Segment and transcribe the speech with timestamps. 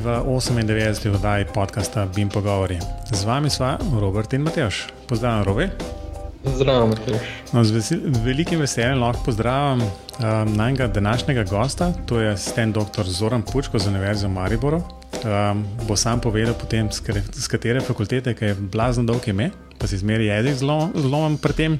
[0.00, 1.14] v 98.
[1.14, 2.78] oddaji podcasta Bim Pogovori.
[3.12, 4.88] Z vami sva Robert in Matejš.
[5.08, 5.66] Pozdravljen, Robi.
[6.56, 7.20] Zdravo, Matejš.
[7.52, 13.04] No, z vesel, velikim veseljem lahko pozdravim um, najnega današnjega gosta, to je asistent dr.
[13.04, 14.80] Zoran Pučko z Univerze v Mariboru.
[14.80, 16.88] Um, bo sam povedal, potem,
[17.32, 21.52] z katere fakultete, ki je blazno dolg ime, pa si zmeri jezik zelo zelo pri
[21.52, 21.78] tem.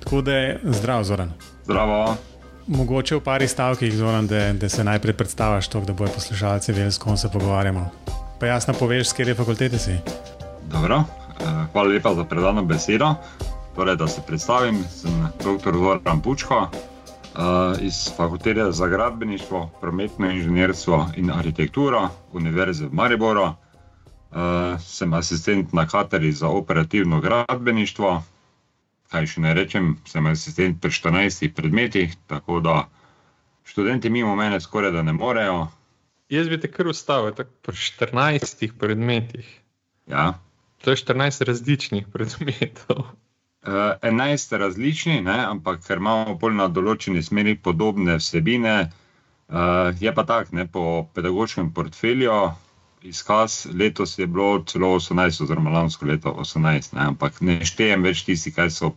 [0.00, 1.36] Tako da je zdrav, Zoran.
[1.68, 2.29] Zdravo.
[2.70, 6.92] Mogoče v pari stavkih, zoran, da, da se najprej predstaviš, to, da bojo poslušalci vedeli,
[6.92, 7.90] s kom se pogovarjamo.
[8.40, 9.96] Pa jasno poveš, s kateri fakulteti si.
[10.70, 11.02] Dobro,
[11.40, 13.14] eh, hvala lepa za predano besedo.
[13.74, 15.74] Torej, da se predstavim, sem dr.
[15.78, 23.44] Zoran Pučko eh, iz Fakultete za gradbeništvo, prometno inženirstvo in arhitekturo Univerze v Mariboru.
[23.44, 28.22] Eh, sem asistent na kateri za operativno gradbeništvo,
[29.10, 32.76] kaj še ne rečem, sem asistent pri 14 predmetih, tako da
[33.66, 35.66] študenti mimo mene skoraj da ne morejo.
[36.30, 39.48] Jaz bi te kar ustavil, tako pri 14 predmetih.
[40.10, 40.38] Ja.
[40.84, 43.10] To je 14 različnih predmetov.
[43.60, 50.14] Uh, 11 različni, ne, ampak ker imamo bolj na določeni smeri podobne vsebine, uh, je
[50.16, 52.38] pa tako, ne, po pedagoškem portfelju,
[53.02, 58.24] izkaz letos je bilo celo 18, oziroma lansko leto 18, ne, ampak ne štejem več
[58.24, 58.94] tisti, kaj so,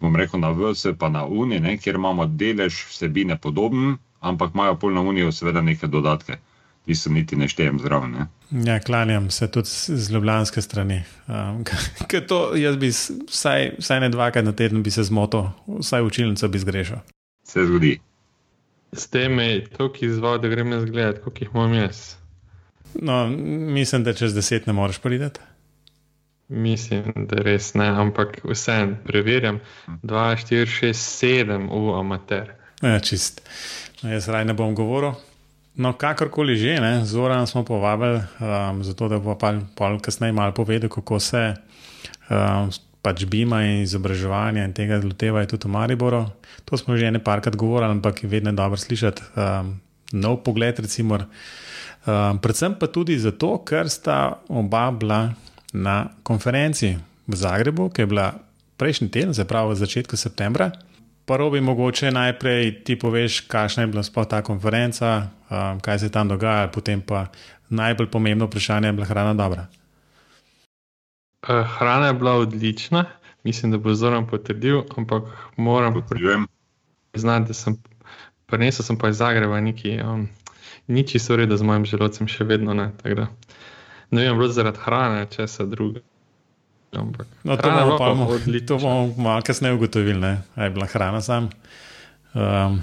[0.00, 4.78] bom rekel, na VS, pa na Uni, ne, kjer imamo delež vsebine podoben, ampak imajo
[4.80, 6.38] pol na Unijo seveda neke dodatke.
[6.88, 8.14] Ti so niti ne štejem zraven.
[8.16, 8.26] Ne.
[8.64, 11.02] Ja, klanjam se tudi z ljubljanske strani.
[11.30, 11.64] Um,
[12.28, 15.44] to, jaz bi vsaj, vsaj ne dvakrat na teden bi se zmotil,
[15.78, 16.96] vsaj učilnico bi zgrešil.
[17.46, 17.92] Se zgodi.
[18.92, 22.00] S tem je to, ki izvaja, da grem jaz gledati, koliko jih imam jaz.
[22.94, 23.28] No,
[23.76, 25.40] mislim, da čez deset ne moreš priti.
[26.50, 29.60] Mislim, da res ne, ampak vseeno preverjam.
[30.02, 30.98] 2, 4, 6,
[31.46, 32.56] 7 v amater.
[32.82, 33.44] Ja, čist.
[34.02, 35.14] No, jaz raj ne bom govoril.
[35.78, 39.54] No, kakorkoli že, ne, Zoran smo povabili, um, zato da bo pa
[40.02, 41.54] kasneje malo povedal, kako se
[42.30, 46.24] um, pač bima in izobraževanje in tega lotevajo tudi v Mariboru.
[46.66, 49.78] To smo že ene parkrat govorili, ampak je vedno dobro slišati um,
[50.12, 51.22] nov pogled, recimo.
[52.04, 55.30] Um, predvsem pa tudi zato, ker sta oba bila
[55.72, 58.34] na konferenci v Zagrebu, ki je bila
[58.76, 60.70] prejšnji teden, se pravi v začetku septembra.
[61.26, 66.06] Prvo bi mogoče najprej ti poveš, kakšna je bila sploh ta konferenca, um, kaj se
[66.08, 67.28] je tam dogajalo, potem pa
[67.68, 69.66] najbolj pomembno vprašanje je bila hrana dobra.
[71.46, 73.04] Hrana je bila odlična,
[73.44, 75.22] mislim, da bo zelo potrdil, ampak
[75.56, 76.02] moram
[77.12, 77.78] priznati, da sem
[78.46, 80.00] prinesel sem pa iz Zagreba neki.
[80.02, 80.28] Um,
[80.86, 82.90] ni čisto redo z mojim želodcem, še vedno ne.
[83.04, 83.28] Da,
[84.10, 86.00] ne vem, bilo zaradi hrane, če se druge.
[86.92, 88.14] Ampak, no, to bomo pa
[88.78, 90.20] bomo malo kasneje ugotovili,
[90.56, 91.50] da je bila hrana sam.
[92.34, 92.80] Um,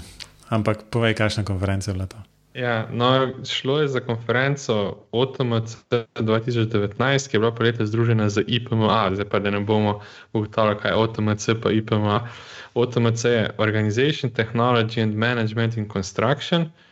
[0.48, 2.16] ampak povej, kakšna konferenca je bila to.
[2.54, 5.76] Ja, no, šlo je za konferenco OTMC
[6.14, 9.10] 2019, ki je bila pa leta združena z IPMA.
[9.14, 10.00] Zdaj pa da ne bomo
[10.32, 12.28] ugotavljali, kaj je OTMC pa IPMA.
[12.74, 16.62] OTMC je Organization, Technology and Management in Construction.
[16.62, 16.87] Uh,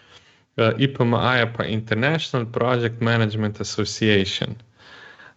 [0.57, 4.57] IPMA je pa International Project Management Association.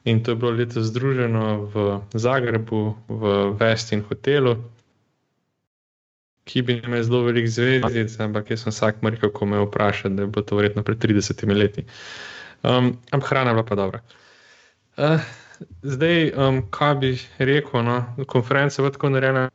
[0.04, 3.24] In to je bilo letos združeno v Zagrebu, v
[3.60, 4.56] Vestin hotelu,
[6.48, 10.24] ki bi imel zelo velik zvezdic, ampak jaz sem vsak rekel, ko me vpraša, da
[10.24, 11.86] je bilo to verjetno pred 30 leti.
[12.64, 14.00] Um, ampak hrana je bila pa dobra.
[14.98, 15.20] Uh,
[15.84, 19.50] zdaj, um, kaj bi rekel, no, konferenca je tako narejena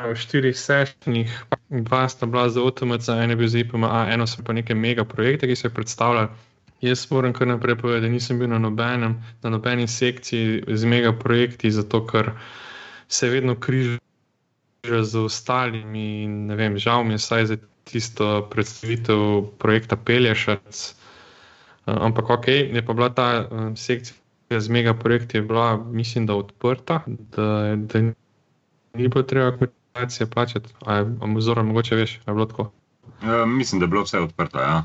[0.00, 1.28] v štirih sešnih,
[1.68, 5.04] dva sta bila za OTMC, ena je bila za IPMA, eno so pa neke mega
[5.04, 6.28] projekte, ki so jih predstavljali.
[6.80, 11.12] Jaz moram kar naprej povedati, da nisem bil na, nobenem, na nobeni sekciji z mega
[11.12, 12.32] projekti, zato ker
[13.08, 16.24] se vedno križa z ostalimi.
[16.56, 20.94] Vem, žal mi je saj za tisto predstavitev projekta Pelješac.
[21.84, 27.02] Ampak ok, je pa bila ta uh, sekcija z mega projekti, bila, mislim, da odprta,
[27.06, 29.52] da, da ni bilo treba
[29.92, 30.74] aplikacije plačati,
[31.36, 32.70] vzorno, mogoče veš, je bilo tako.
[33.22, 34.58] E, mislim, da je bilo vse odprto.
[34.58, 34.84] Ja.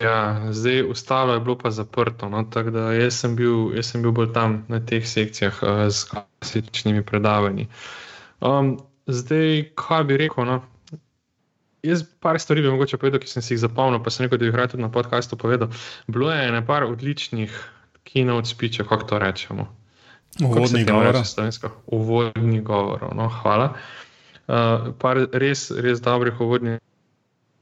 [0.00, 2.28] Ja, zdaj, ostalo je bilo pa zaprto.
[2.28, 2.44] No,
[2.92, 7.68] jaz, sem bil, jaz sem bil bolj tam na teh sekcijah uh, z klasičnimi predavanji.
[8.40, 10.44] Um, zdaj, kaj bi rekel?
[10.44, 10.62] No?
[11.82, 14.50] Jaz par stvari bi mogoče povedal, ki sem si jih zapomnil, pa sem rekel, da
[14.50, 15.70] bi jih tudi na podkastu povedal.
[16.06, 17.54] Bilo je nekaj odličnih
[18.04, 19.68] keynote speechov, kako to rečemo.
[20.42, 21.22] Uvodni govor.
[21.86, 23.14] Uvodni govor.
[23.14, 23.74] No, hvala.
[24.48, 26.80] Uh, par res, res dobrih uvodnih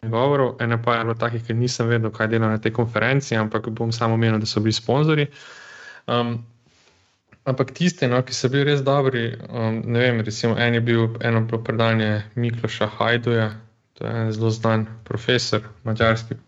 [0.09, 0.57] govorov.
[0.63, 3.93] Ene pa je bilo takih, ki nisem vedel, kaj dela na tej konferenci, ampak bom
[3.93, 5.29] samo omenil, da so bili sponzorji.
[6.07, 6.41] Um,
[7.45, 11.07] ampak tiste, no, ki so bili res dobri, um, ne vem, recimo en je bil
[11.21, 13.53] eno predanje Mikloša Hajduja,
[13.99, 16.41] to je en zelo znan profesor, mačarski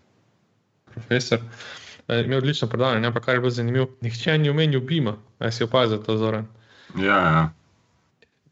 [0.95, 1.39] profesor.
[1.39, 5.65] Uh, imel odlično predavanje, ampak kar je bilo zanimivo, nihče ni omenil Bima, aj si
[5.65, 6.47] opazil to zoren.
[6.99, 7.53] Ja, ja.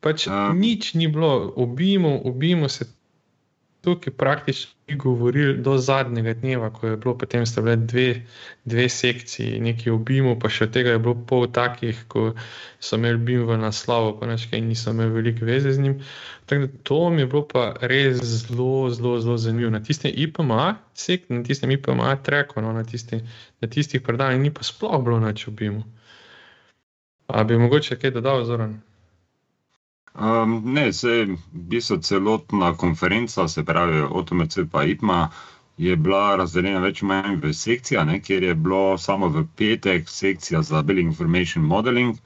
[0.01, 0.51] Pač uh.
[0.55, 2.87] nič ni bilo, obimo, obimo se
[3.83, 8.23] tukaj praktično govorili do zadnjega dneva, ko je bilo potem sta bile dve,
[8.65, 12.33] dve sekciji, nekaj obimo, pa še od tega je bilo pol takih, ko
[12.81, 15.99] so imeli bim v naslovu, pa nečkaj niso imeli velike veze z njim.
[16.49, 19.71] Da to mi je bilo pa res zelo, zelo, zelo zanimivo.
[19.71, 23.23] Na tistem IPMA, sek, na tistem IPMA treko, no, na, tisti,
[23.61, 25.83] na tistih predavanjih ni pa sploh bilo nič obimo.
[27.27, 28.81] A bi mogoče kaj dodal, Zoran?
[30.15, 35.31] Um, ne, se v bistvu celotna konferenca, se pravi OTMC in IPMA,
[35.79, 40.61] je bila razdeljena več ali manj v sekcije, kjer je bilo samo v petek sekcija
[40.63, 42.19] za Billing Information Modeling,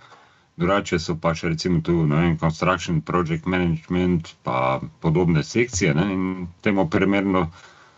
[0.56, 4.64] drugače so pa še recimo tu vem, Construction Project Management in
[5.00, 5.94] podobne sekcije.
[5.94, 6.24] Ne, in
[6.62, 7.46] temu primerno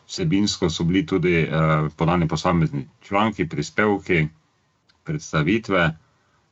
[0.07, 4.27] vsebinsko so bili tudi uh, podani posamezni članki, prispevki,
[5.05, 5.89] predstavitve.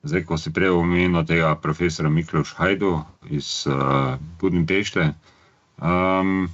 [0.06, 2.92] Zdaj, ko si prej omenil tega profesora Mikloša Hajdu
[3.34, 5.10] iz uh, Budimpešte,
[5.82, 6.46] um,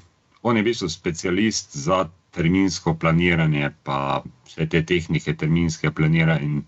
[0.42, 6.64] on je v bistvu specialist za terminsko planiranje, pa vse te tehnike terminske planiranja.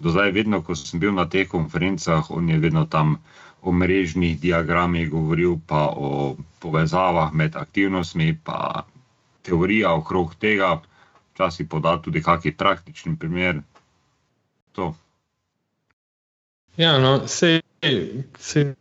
[0.00, 3.20] Do zdaj, vedno, ko sem bil na teh konferencah, on je vedno tam
[3.62, 8.88] o mrežnih diagramih govoril, pa o povezavah med aktivnostmi, pa
[9.44, 10.80] teorija okrog tega,
[11.34, 13.60] včasih poda tudi kakšen praktični primer.
[14.72, 14.94] To.
[16.76, 17.60] Ja, no, se,
[18.38, 18.74] se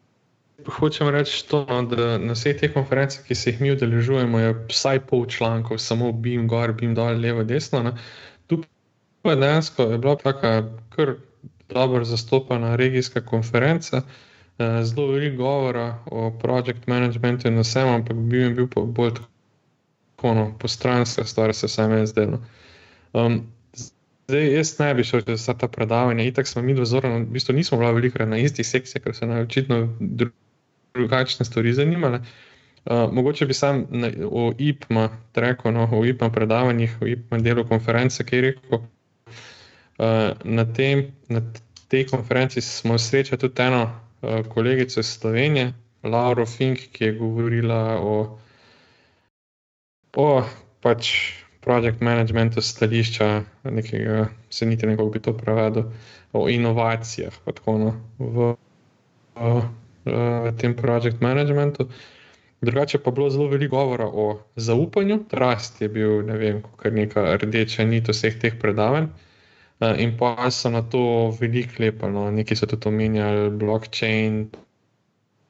[0.67, 4.53] hočem reči to, no, da na vseh teh konferencah, ki se jih mi udeležujemo, je
[4.69, 7.83] vsaj pol člankov, samo bim gor, bim dol, levo, desno.
[7.83, 7.95] Ne.
[8.47, 8.61] Tu
[9.21, 10.53] pa dejansko je bila taka
[10.95, 11.15] kar
[11.69, 14.01] dobro zastopana regijska konferenca.
[14.57, 19.13] Eh, zelo veliko govora o project managementu in vsem, ampak bil je bil bolj
[20.15, 22.41] tako no, postranska stvar, se vsem je zdelo.
[23.13, 23.41] Um,
[24.31, 26.23] Zdaj, jaz ne bi šel čez vsa ta predavanja.
[26.23, 29.43] Itak smo mi dozorni, v bistvu nismo bili veliko na istih sekcijah, ker so nas
[29.43, 29.79] očitno
[30.95, 32.21] drugačne stvari zanimale.
[32.85, 37.67] Uh, mogoče bi sam na, o IPM-u rekel, no, o IPM predavanjih, o IPM delu
[37.67, 38.79] konference, ki je rekel.
[38.79, 41.43] Uh, na, tem, na
[41.91, 45.73] tej konferenci smo srečali tudi eno uh, kolegico iz Slovenije,
[46.03, 48.15] Lauro Fink, ki je govorila o,
[50.15, 50.29] o
[50.81, 51.11] pač
[51.61, 55.91] project managementu stališča, nekega, se niti ne bi to prevedel,
[56.33, 58.53] o inovacijah tako, no, v,
[59.35, 59.61] v,
[60.05, 61.89] v tem project managementu.
[62.61, 65.19] Drugače pa je bilo zelo veliko govora o zaupanju.
[65.31, 69.07] Rast je bil, ne vem, kar neka rdeča nit vseh teh predavanj.
[69.97, 72.29] In pa so na to veliko lepili, no.
[72.31, 74.43] neki so tudi omenjali blockchain,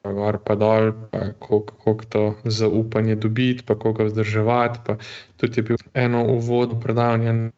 [0.02, 4.78] pa gor, pa dol, pa kako to zaupanje dobiti, pa ga vzdrževati.
[4.86, 4.96] Pa
[5.36, 7.50] tudi je bilo eno uvodno predavanje,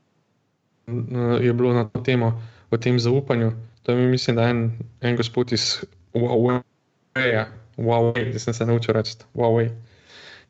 [1.41, 3.53] je bilo na to temo, o tem zaupanju.
[3.83, 7.45] To je, mislim, da en, en gospod iz Huawei,
[7.77, 9.71] Huawei, da sem se naučil reči Huawei,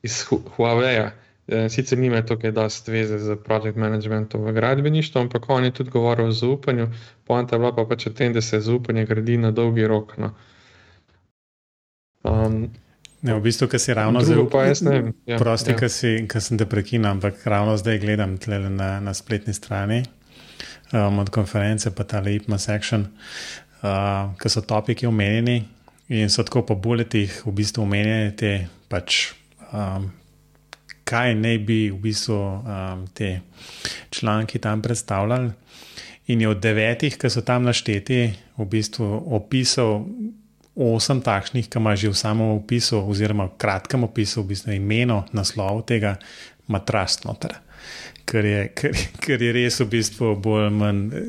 [0.02, 0.24] iz
[0.56, 1.10] Huawei.
[1.46, 5.90] E, sicer nima tukaj dosta veze z project managementom v gradbeništvu, ampak on je tudi
[5.90, 6.88] govoril o zaupanju.
[7.24, 10.16] Poanta je bila pa pač o tem, da se zaupanje gradi na dolgi rok.
[10.18, 10.30] No.
[12.24, 12.70] Um,
[13.20, 15.12] ne, v bistvu, ki si ravno zelo pojasnil.
[15.28, 16.24] Ja, prosti, ja.
[16.28, 18.38] ki sem te prekinil, ampak ravno zdaj gledam
[18.72, 20.02] na, na spletni strani
[20.92, 23.06] um, od konference, pa ta Leapma section,
[23.82, 25.62] uh, ki so topiki omenjeni
[26.08, 28.52] in so tako po buletih v bistvu omenjeni te
[28.88, 29.32] pač.
[29.72, 30.12] Um,
[31.04, 33.42] Kaj naj bi v bistvu um, te
[34.08, 35.50] članki tam predstavljali?
[36.32, 38.20] In je od devetih, ki so tam našteti,
[38.56, 39.04] v bistvu
[39.36, 40.06] opisal
[40.76, 45.24] osem takšnih, ki ima že v samem opisu, oziroma v kratkem opisu, v bistvu imeno,
[45.32, 46.18] naslov tega,
[46.68, 47.60] ima trust noter.
[48.26, 51.28] Ker je, ker, ker je res v bistvu bolj ali manj eh,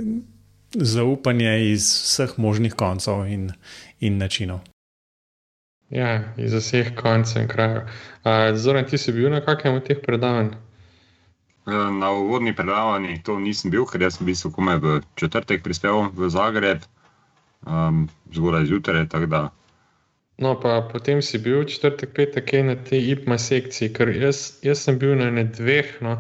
[0.76, 3.52] zaupanje iz vseh možnih koncev in,
[4.00, 4.64] in načinov.
[5.94, 7.86] Ja, iz vseh koncev in krajev.
[8.58, 10.56] Zoran, ti si bil na kakšnem od teh predavanj?
[11.66, 16.30] Eh, na uvodni predavanji to nisem bil, ker sem bil komaj v četrtek prispel v
[16.30, 16.84] Zagreb
[17.66, 19.06] um, zgodaj zjutraj.
[20.38, 25.00] No, pa potem si bil četrtek, petek, na tej IPMA sekciji, ker jaz, jaz sem
[25.00, 25.96] bil na dveh.
[26.04, 26.20] No,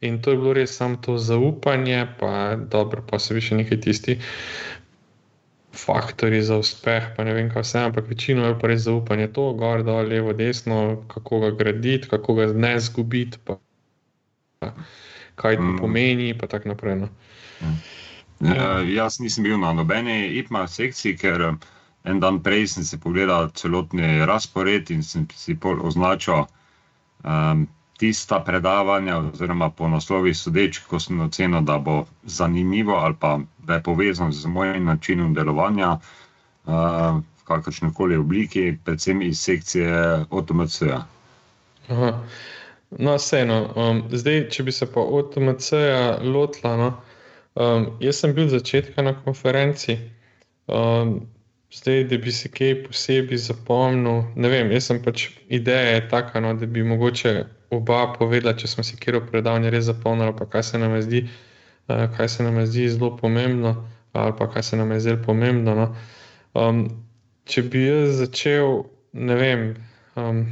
[0.00, 4.16] in to je bilo res samo to zaupanje, pa dobro, pa se še nekaj tisti.
[5.76, 9.52] Faktori za uspeh, pa ne vem, kaj vse, ampak večino je pa res zaupanje, to,
[9.60, 13.60] gor, dol, levo, desno, kako ga graditi, kako ga ne zgubiti, pa,
[14.58, 14.72] pa
[15.36, 15.78] kaj to mm.
[15.78, 16.96] pomeni, pa tako naprej.
[17.04, 17.12] No.
[17.60, 17.99] Mm.
[18.40, 21.56] Uh, jaz nisem bil na nobeni IPMA sekciji, ker eh,
[22.08, 26.46] en dan prej sem si pogledal celotni razpored in sem si označil
[27.24, 27.66] um,
[28.00, 33.74] tista predavanja, oziroma po naslovih sodeč, ko sem ocenil, da bo zanimivo ali pa da
[33.74, 35.98] je povezano z mojim načinom delovanja
[36.64, 41.04] uh, v kakršni koli obliki, predvsem iz sekcije OTMC-ja.
[42.98, 43.60] No, vseeno.
[43.76, 46.90] Um, zdaj, če bi se pa OTMC-ja lotila, no,
[47.60, 49.98] um, jaz sem bil od začetka na konferenci.
[50.66, 51.20] Um,
[51.70, 56.40] Zdaj, da bi se kaj posebej zapomnil, ne vem, jaz sem pač ideja je taka,
[56.42, 60.48] no, da bi mogoče oba povedala, če smo si kjer v predavnju res zapomnili, pa
[60.50, 61.20] kaj se nam zdi,
[61.86, 63.76] uh, kaj se nam zdi zelo pomembno,
[64.18, 65.76] ali pa kaj se nam je zelo pomembno.
[65.78, 65.86] No.
[66.58, 66.82] Um,
[67.46, 68.82] če bi jaz začel,
[69.14, 69.64] ne vem,
[70.18, 70.42] um,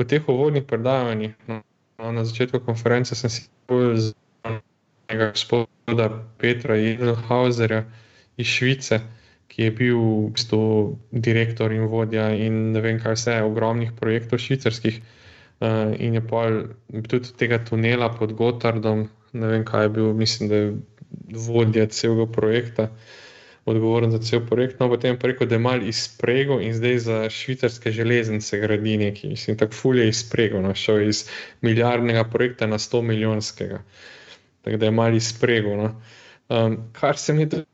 [0.00, 1.60] v teh uvodnih predavanjih, no,
[2.00, 4.16] no, na začetku konference sem si povedal z
[5.08, 7.84] gospoda Petra Jedlhauserja
[8.36, 9.00] iz Švice
[9.58, 10.64] ki je bil v bistvu
[11.10, 15.00] direktor in vodja in ne vem, kaj vse, ogromnih projektov švicarskih.
[15.58, 16.60] Uh, in je pol
[17.10, 20.68] tudi tega tunela pod Gotardom, ne vem, kaj je bil, mislim, da je
[21.48, 22.86] vodja celega projekta,
[23.66, 24.78] odgovoren za cel projekt.
[24.78, 29.32] No, potem pa rekel, da je mal izprego in zdaj za švicarske železnice gradi neki.
[29.34, 31.24] Mislim, tako fulje izprego, no, šel iz
[31.66, 33.82] milijardnega projekta na 100 milijonskega.
[34.68, 35.76] Tako da je mal izprego.
[35.80, 35.88] No.
[36.52, 37.64] Um, kar se mi tudi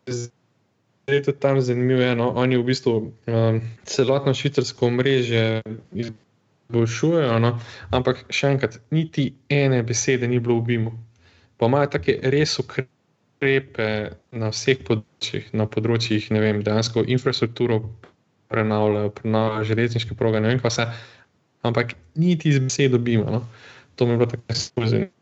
[1.07, 2.15] je tudi tam zanimivo.
[2.15, 2.31] No?
[2.37, 5.61] Oni v bistvu um, celotno švicarsko mrežo
[5.93, 7.59] izboljšujejo, no?
[7.91, 10.95] ampak še enkrat, niti ene besede ni bilo v BIM-u.
[11.59, 13.89] Pa imajo take res ukrepe
[14.33, 17.83] na vseh področjih, na področjih, ne vem, dejansko infrastrukturo
[18.53, 20.89] prenavljajo, prenavljajo železniške proge, ne vem, kaj vse.
[21.65, 23.39] Ampak niti iz besede BIM-a.
[23.39, 23.45] No?
[23.95, 25.13] To mi je bilo tako zelo.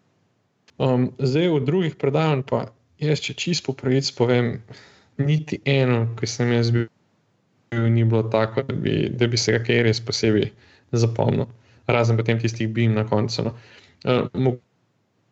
[0.79, 2.65] Um, zdaj v drugih predavanjih, pa
[3.03, 4.57] jaz, če čisto po pravici povem,
[5.21, 6.89] niti eno, ki sem jaz bil,
[7.73, 10.51] ni bilo tako, da bi, da bi se kaj res posebej
[10.93, 11.49] zapomnil,
[11.87, 13.49] razen potem tistih bim na koncu.
[13.49, 13.55] No.
[14.05, 14.57] Uh,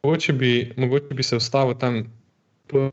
[0.05, 2.03] mogoče, bi, mogoče bi se ustavil tam,
[2.71, 2.91] kjer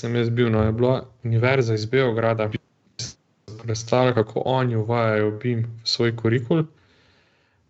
[0.00, 0.50] sem jaz bil.
[0.52, 6.16] No, je bila univerza iz Beograda, ki je predstavljala, kako oni uvajajo bim v svoj
[6.16, 6.66] kurikul.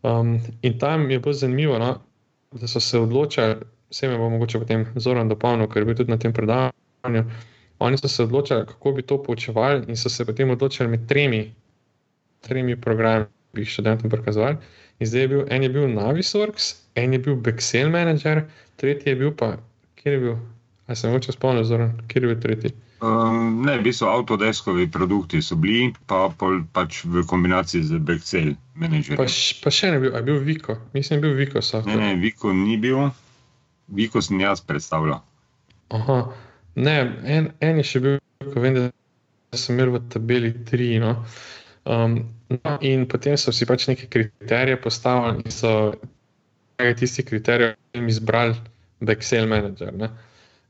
[0.03, 1.99] Um, in tam je bilo zanimivo, no,
[2.53, 3.57] da so se odločili,
[3.91, 7.25] vse me bo mogoče potem zoren dopolnil, ker je bil tudi na tem predavanju.
[7.79, 11.55] Oni so se odločili, kako bi to poučevali, in so se potem odločili med tremi,
[12.41, 14.57] tremi programi, ki jih študentom prikazovali.
[14.99, 19.17] In zdaj je bil en je bil Navisworks, en je bil Bexel Manager, tretji je
[19.17, 19.57] bil pa,
[20.01, 20.37] kjer je bil,
[20.87, 22.73] ali sem hoče spomnil, zoren, kjer je bil tretji.
[23.05, 28.55] Um, ne, v bistvu avtodeskovi produkti so bili, pa pol, pač v kombinaciji z Bexel
[28.75, 29.21] Managerjem.
[29.21, 29.29] Pa,
[29.65, 31.61] pa še ne bil, a bil Viko, mislim, bil Viko.
[31.85, 33.11] Ne, ne, Viko ni bil,
[33.89, 35.21] Viko sem jaz predstavljal.
[35.95, 36.19] Aha.
[36.75, 40.97] Ne, en, en je še bil, ko vem, da sem imel v tabeli tri.
[41.03, 41.15] No.
[41.87, 42.19] Um,
[42.51, 45.95] no, in potem so si pač neke kriterije postavili in so
[46.99, 47.77] tisti kriteriji
[48.11, 48.57] izbrali
[49.01, 49.95] Bexel Manager.
[49.95, 50.11] Ne.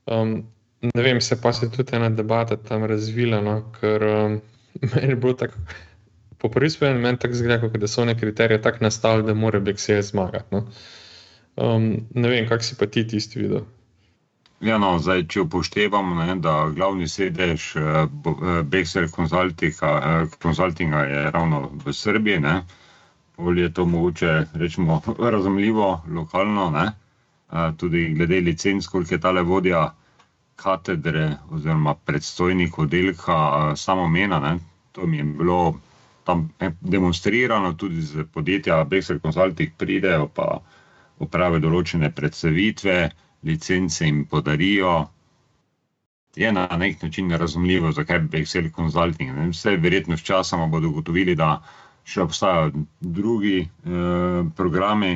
[0.07, 0.37] Um,
[0.83, 4.39] ne vem, se pa se tudi ena debata tam razvila, no, ker um,
[4.93, 5.65] meni je bilo tako.
[6.37, 10.03] Po prvi spomin meni tako zgleda, da so neki kriteriji tako nastavljeni, da mora Bexel
[10.03, 10.55] zmagati.
[10.55, 10.67] No.
[11.57, 13.65] Um, ne vem, kak si pa ti tisti videl.
[14.65, 18.09] Ja, no, zdaj, če upoštevamo, ne, da glavni sedež uh,
[18.65, 22.55] Bexer Consultinga, uh, Consultinga je ravno v Srbiji, ne,
[23.37, 25.01] bolje je to mogoče rečemo
[25.35, 29.91] razumljivo, lokalno, ne, uh, tudi glede licenc, koliko je tale vodja
[30.57, 34.59] katedre oziroma predstojnik oddelka uh, samo mena, ne,
[34.93, 35.61] to mi je bilo
[36.25, 36.49] tam
[36.81, 40.59] demonstrirano, tudi z podjetja Bexer Consulting pridejo pa
[41.19, 42.97] oprave določene predstavitve,
[43.47, 44.97] licence jim podarijo.
[46.37, 49.33] Je na nek način razumljivo, zakaj bi Excel Consulting.
[49.37, 49.49] Ne?
[49.49, 51.63] Vse verjetno s časom bodo ugotovili, da
[52.07, 55.15] še obstajajo drugi eh, programi.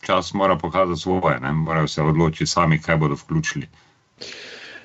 [0.00, 1.52] Čas mora pokazati svoje, ne?
[1.52, 3.66] morajo se odločiti sami, kaj bodo vključili.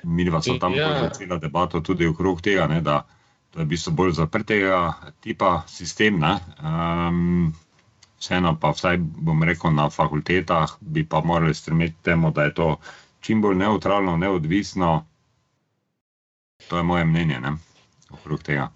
[0.03, 0.89] Mi pa smo tam ja.
[1.01, 2.81] začeli debato tudi okrog tega, ne?
[2.81, 3.03] da
[3.51, 6.19] to je v bistvu bolj zaprtega tipa sistem.
[6.19, 7.53] Um,
[8.19, 12.77] vseeno pa vsaj bom rekel na fakultetah, bi pa morali stremeti temu, da je to
[13.21, 15.05] čim bolj neutralno, neodvisno.
[16.69, 17.55] To je moje mnenje ne?
[18.09, 18.69] okrog tega.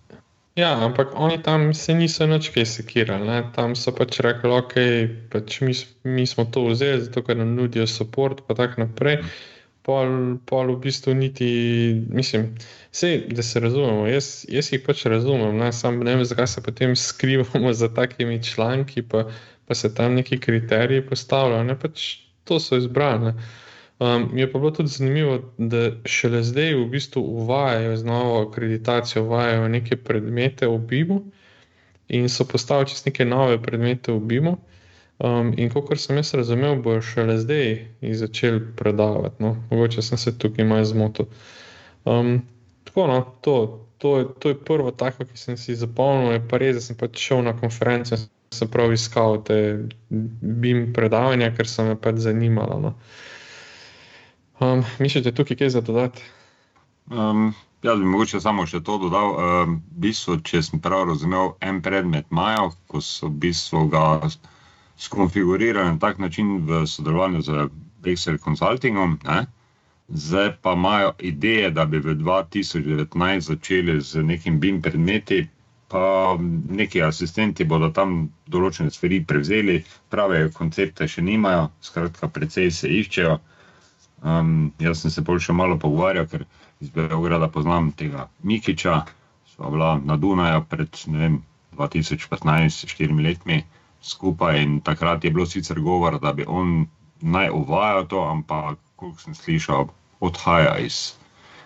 [0.56, 3.28] Ja, ampak oni tam se niso nič kaj sekirali.
[3.28, 3.44] Ne?
[3.56, 7.56] Tam so pač rekli, da okay, pač mi, mi smo to vzeli, zato ker nam
[7.56, 9.22] nudijo podporo, in tako naprej.
[9.22, 9.59] Hmm
[9.90, 11.50] pol, pol v bistvu niti,
[12.14, 12.52] mislim,
[12.92, 14.06] vse, da se razumemo.
[14.08, 18.38] Jaz, jaz jih pač razumem, ne, sam ne vem, zakaj se potem skrivamo za takimi
[18.44, 19.26] članki, pa,
[19.66, 21.66] pa se tam neki kriteriji postavljajo.
[21.72, 22.12] Ne, pač
[22.46, 23.34] to so izbrane.
[24.00, 29.26] Um, je pa bilo tudi zanimivo, da šele zdaj v bistvu uvajajo z novo akreditacijo,
[29.26, 31.20] uvajajo neke predmete v BIM-u
[32.08, 34.56] in so postavili čez neke nove predmete v BIM-u.
[35.20, 37.74] Um, in kot sem jaz razumel, bo šele zdaj
[38.16, 39.44] začel predavati.
[39.44, 39.58] No?
[39.72, 41.26] Mogoče sem se tukaj malo zmotil.
[42.06, 42.42] Um,
[42.84, 43.56] tako, no, to,
[43.98, 46.38] to, to je prvo tako, ki sem si zapomnil.
[46.38, 48.24] Je pa res, da sem pač šel na konferenco in
[48.56, 49.58] sem prav iskal te
[50.10, 52.80] BIM predavanja, ker so me pač zanimalo.
[52.80, 52.94] No?
[54.64, 56.24] Um, mislite, tukaj kaj za dodati?
[57.12, 57.52] Um,
[57.84, 59.36] jaz bi mogoče samo še to dodal.
[59.36, 64.06] Um, bistvo, če sem prav razumel, en predmet imajo, ko so v bistvu ga
[65.00, 67.68] skonfigurirali na tak način v sodelovanju z
[68.04, 69.20] Excel Consultingom.
[69.24, 69.46] Ne?
[70.08, 75.48] Zdaj pa imajo ideje, da bi v 2019 začeli z nekim BIM predmeti,
[75.88, 76.38] pa
[76.70, 83.40] neki asistenti bodo tam določene stvari prevzeli, prave koncepte še nimajo, skratka, precej se iščejo.
[84.20, 86.46] Um, jaz sem se bolj še malo pogovarjal, ker
[86.84, 89.06] iz Beograda poznam tega Mikiča,
[89.54, 91.40] sva bila na Dunaju pred vem,
[91.78, 93.64] 2015-2004 letmi
[94.02, 94.62] skupaj.
[94.62, 96.88] In takrat je bilo sicer govor, da bi on
[97.22, 99.88] naj uvajal to, ampak kot sem slišal,
[100.20, 101.14] odhaja iz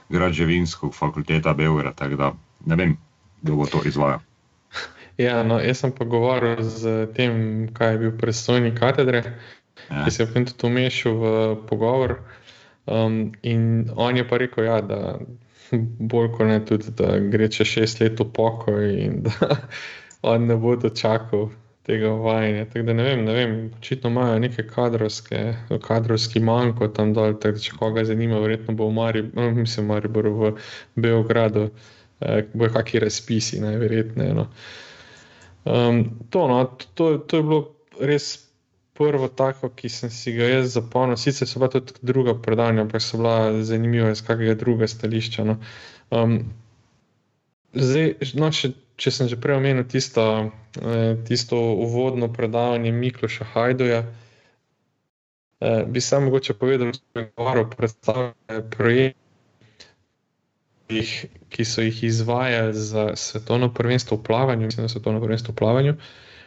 [0.09, 1.95] građevinske fakultete Beograda.
[1.95, 2.33] Tako da
[2.65, 2.97] ne vem,
[3.41, 4.19] kdo bo to izvajal.
[5.17, 9.21] Ja, no, jaz sem pa govoril z tem, kaj je bil predstojnik katedre,
[9.89, 10.05] ja.
[10.05, 11.33] ki se je potem tudi umešal v
[11.69, 12.15] pogovor.
[12.85, 15.19] Um, in on je pa rekel, ja, da
[16.09, 19.59] bolj kot ne, tudi, da gre če šest let v pokoj in da
[20.33, 21.51] on ne bo dočakal
[21.83, 22.65] tega uvajanja.
[22.65, 25.41] Tako da ne vem, ne vem, očitno imajo neke kadrovske,
[25.87, 29.91] kadrovski manjko tam dol, tako da če koga zanima, verjetno bo v Mariboru, no, mislim,
[29.91, 30.53] Mariboru v
[30.95, 31.67] Beogradu,
[32.21, 34.33] eh, bojo kakšni razpisi, najverjetneje.
[34.39, 34.47] No.
[35.65, 36.63] Um, to, no,
[36.95, 37.61] to, to je bilo
[37.99, 38.31] res
[38.93, 41.17] prvo tako, ki sem si ga jaz zapomnil.
[41.17, 45.43] Sicer so pa tudi druga predanja, ampak so bila zanimiva iz kakega druga stališča.
[45.43, 45.57] No.
[46.11, 46.39] Um,
[47.73, 50.23] zdaj, no, še če sem že prej omenil tisto,
[50.79, 58.63] eh, tisto uvodno predavanje Mikloša Hajdoja, eh, bi sam mogoče povedal, da je govoril predstavljanje
[58.71, 59.19] projektov,
[61.49, 65.93] ki so jih izvajali za svetovno prvenstvo v plavanju, mislim, svetovno prvenstvo v plavanju,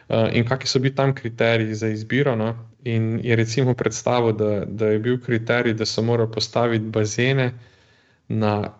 [0.09, 2.35] eh, in kakšni so bili tam kriteriji za izbiro.
[2.35, 2.55] No?
[2.83, 7.51] In je recimo predstavil, da, da je bil kriterij, da so morali postaviti bazene
[8.27, 8.73] na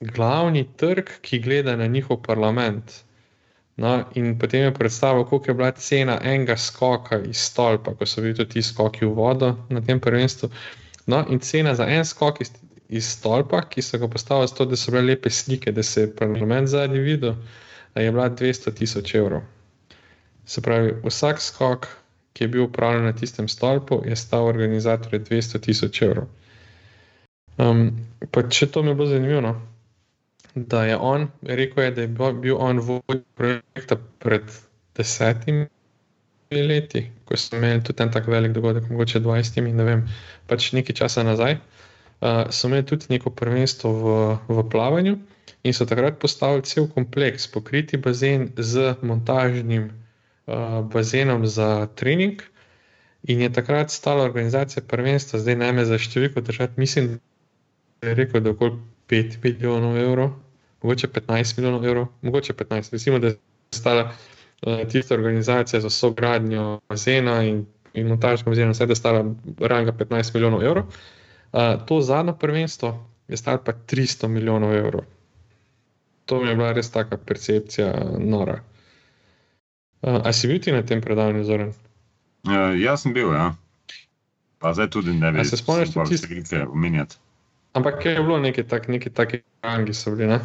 [0.00, 3.04] glavni trg, ki gleda na njihov parlament.
[3.76, 8.22] No, in potem je predstavil, koliko je bila cena enega skoka iz stolpa, ko so
[8.22, 10.50] bili tudi ti skoki v vodo na tem prvenstvu.
[11.06, 12.52] No, in cena za en skok iz,
[12.88, 16.14] iz stolpa, ki so ga postavili, zato da so bile lepe slike, da se je
[16.16, 17.34] parlament zadnji videl,
[17.94, 19.42] je bila 200 tisoč evrov.
[20.46, 21.88] Se pravi, vsak skok,
[22.32, 26.26] ki je bil upravljen na tistem stolpu, je stal organizatorju 200 tisoč evrov.
[27.58, 27.90] Um,
[28.30, 29.40] pa če to mi je bilo zanimivo.
[29.40, 29.54] No?
[30.54, 32.08] Da je on rekel, je, da je
[32.42, 34.42] bil on vodja projekta pred
[34.96, 35.66] desetimi
[36.50, 40.04] leti, ko smo imeli tudi en tak velik dogodek, mogoče 20, ne vem,
[40.46, 41.58] pač nekaj časa nazaj.
[42.20, 44.14] Uh, so imeli tudi neko prvenstvo v,
[44.48, 45.16] v plavanju
[45.64, 52.42] in so takrat postavili cel kompleks, pokriti bazen z montažnim uh, bazenom za trening.
[53.24, 57.14] In je takrat stala organizacija prvenstva, zdaj najme za številko držati, mislim,
[58.00, 60.34] da je rekel, da je okoli 5 milijonov evrov,
[60.84, 62.92] mogoče 15 milijonov evrov, mogoče 15.
[62.92, 63.36] Recimo, da je
[63.70, 69.24] stala uh, tista organizacija za sogradnjo bazena in, in montažnega bazena, vse da je stala
[69.60, 70.84] ranga 15 milijonov evrov.
[71.52, 75.04] Uh, to zadnje prvenstvo je stalo pa 300 milijonov evrov.
[76.24, 78.60] To mi je bila res taka percepcija nora.
[80.02, 81.72] Uh, a si bil ti na tem predavanju, Zoran?
[82.46, 83.54] Uh, jaz sem bil, ja.
[84.58, 87.16] Pa zdaj tudi ne vem, se spomniš, da ti se nekaj omenjati.
[87.72, 90.40] Ampak je bilo nekaj takih taki rangi, so bili, ne?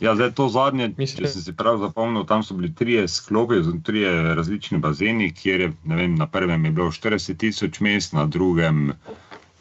[0.00, 3.58] Ja, zdaj to zadnje, Mislim, če sem si prav zapomnil, tam so bili trije sklopi,
[3.84, 8.92] trije različni bazeni, kjer je vem, na prvem je bilo 40 tisoč mest, na drugem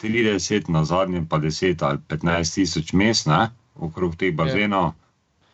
[0.03, 4.37] 30, na zadnjem pa 10 ali 15 tisoč mest ne, okrog teh ja.
[4.37, 4.91] bazenov.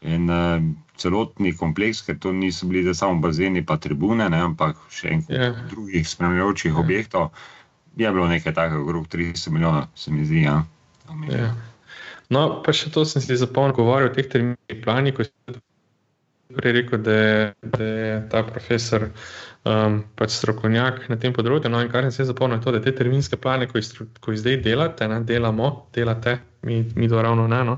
[0.03, 0.59] In uh,
[0.99, 5.31] celotni kompleks, ker to niso bili samo bazeni, pa tribune, ne, ampak še en kup
[5.31, 5.55] yeah.
[5.55, 5.67] Ja.
[5.71, 6.83] drugih spremljajočih yeah.
[6.83, 7.29] objektov,
[7.95, 10.43] je bilo nekaj takega, okrog 30 milijonov, se mi zdi.
[10.43, 10.65] Ja.
[11.29, 11.55] Yeah.
[12.33, 15.61] No, pa še to sem si zapomnil, govoril o teh terminskih planih, ko sem
[16.53, 21.71] prej rekel, da je, da je ta profesor um, pač strokovnjak na tem področju.
[21.73, 23.81] No, in kar sem se zapomnil, je to, da te terminske plane, ko
[24.23, 27.61] ko jih zdaj delate, ne, delamo, delate, mi, mi to ravno ne.
[27.69, 27.77] No,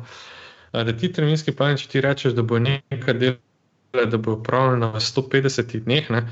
[0.76, 5.04] da ti terminski plani, če ti rečeš, da bo nekaj dela, da bo upravljeno na
[5.04, 6.26] 150 dneh, ne,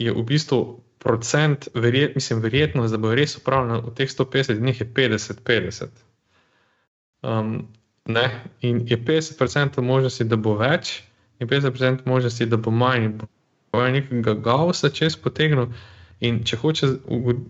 [0.00, 0.62] je v bistvu.
[1.00, 6.09] Procent, verjet, mislim, verjetnost, da bo res upravljeno v teh 150 dneh, je 50-50.
[7.22, 7.68] Um,
[8.60, 11.02] in je 50% možnosti, da bo več,
[11.38, 13.12] in 50% možnosti, da bo manj.
[13.72, 15.68] Bo nekega gausa čez potegnil,
[16.20, 16.88] In če hoče,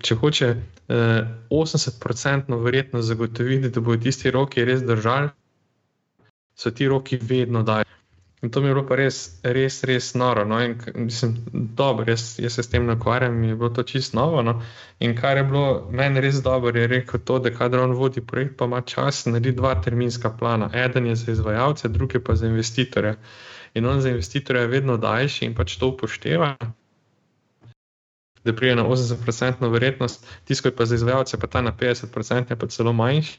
[0.07, 5.33] če hoče uh, 80% verjetno zagotoviti, da bodo tisti roki res držali,
[6.55, 7.91] so ti roki vedno dajali.
[8.43, 10.47] In to mi je bilo pa res, res, res noro.
[10.49, 10.61] No?
[10.65, 11.35] In, mislim,
[11.77, 14.43] dobro, jaz, jaz se s tem nakvarjam in je bilo to čisto novo.
[14.43, 14.63] No?
[14.99, 18.57] In kar je bilo meni res dobro, je rekel to, da kadar on vodi projekt,
[18.57, 20.71] pa ima čas narediti dva terminska plana.
[20.75, 23.17] Eden je za izvajalce, drugi pa za investitorje.
[23.75, 26.55] In on za investitorje je vedno daljši in pač to upošteva.
[28.45, 32.57] Da pride na 80% verjetnost, tisto je pa za izvajalce, pa ta na 50% je
[32.57, 33.39] pa celo manjši.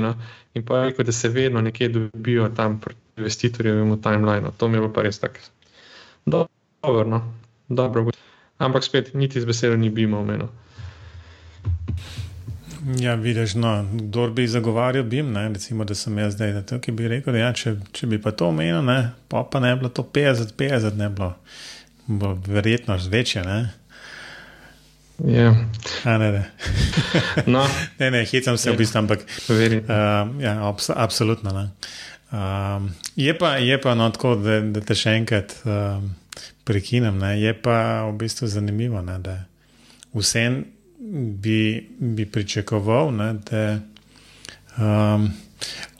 [0.00, 0.14] No?
[0.54, 2.80] In pa rekel, da se vedno nekje dobijo tam
[3.16, 4.50] investitorjev v timeline.
[4.56, 5.38] To mi je pa res tako.
[6.26, 7.22] Dobro, no?
[7.68, 8.10] dobro.
[8.58, 10.48] Ampak spet, niti z besedo ni bi imel meno.
[12.98, 15.48] Ja, vidiš, no, kdo bi zagovarjal BIM, ne?
[15.48, 18.32] recimo, da sem jaz zdaj tukaj, ki bi rekel, da ja, če, če bi pa
[18.32, 18.80] to omenil,
[19.28, 21.34] pa, pa ne bi bilo to 50-50, ne bi bilo,
[22.06, 23.44] bilo verjetno večje.
[25.24, 25.54] Ja.
[26.04, 26.50] A, ne, ne.
[27.46, 27.64] no.
[27.98, 29.26] ne, ne, hecam se v bistvu, ampak.
[29.48, 29.60] Uh,
[30.40, 31.52] ja, abs absolutno.
[32.30, 36.12] Um, je pa, je pa no, tako, da, da te še enkrat um,
[36.64, 37.18] prekinem.
[37.20, 39.36] Ne, je pa v bistvu zanimivo, ne, da
[40.16, 40.62] vsem
[41.42, 41.60] bi,
[41.98, 43.64] bi pričakoval, ne, da
[44.78, 45.28] um,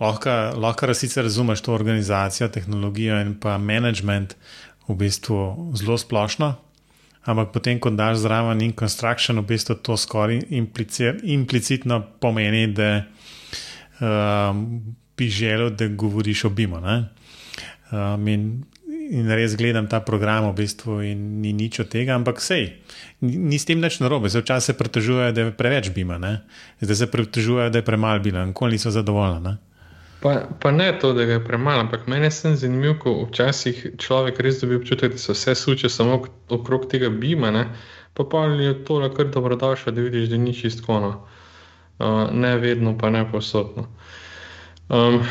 [0.01, 4.37] lahko, lahko sicer razumeš to organizacijo, tehnologijo in pa management
[4.89, 6.55] v bistvu zelo splošno.
[7.29, 10.41] Ampak potem, ko daš zraven in construction, v bistvu to skoraj
[11.23, 13.05] implicitno pomeni, da
[14.01, 14.81] um,
[15.17, 16.81] bi želel, da govoriš o BIM-u.
[16.81, 18.65] Um, in,
[19.11, 22.71] in res gledam ta program v bistvu in ni nič od tega, ampak sej,
[23.21, 24.31] ni, ni s tem nič narobe.
[24.33, 26.39] Se včasih pritožujejo, da je preveč BIM-a,
[26.81, 29.59] zdaj se pritožujejo, da je premalo BIM-a, nikoli niso zadovoljni.
[30.21, 34.61] Pa, pa ne to, da je premalo, ampak meni je zanimivo, ko včasih človek res
[34.61, 37.65] dobi občutek, da se vse suče samo okrog tega bima, ne?
[38.15, 41.01] pa pa je to kar dobrodošlo, da vidiš, da ni čistko.
[41.01, 41.27] No.
[41.99, 43.87] Uh, ne vedno, pa ne posodno.
[44.89, 45.23] Um,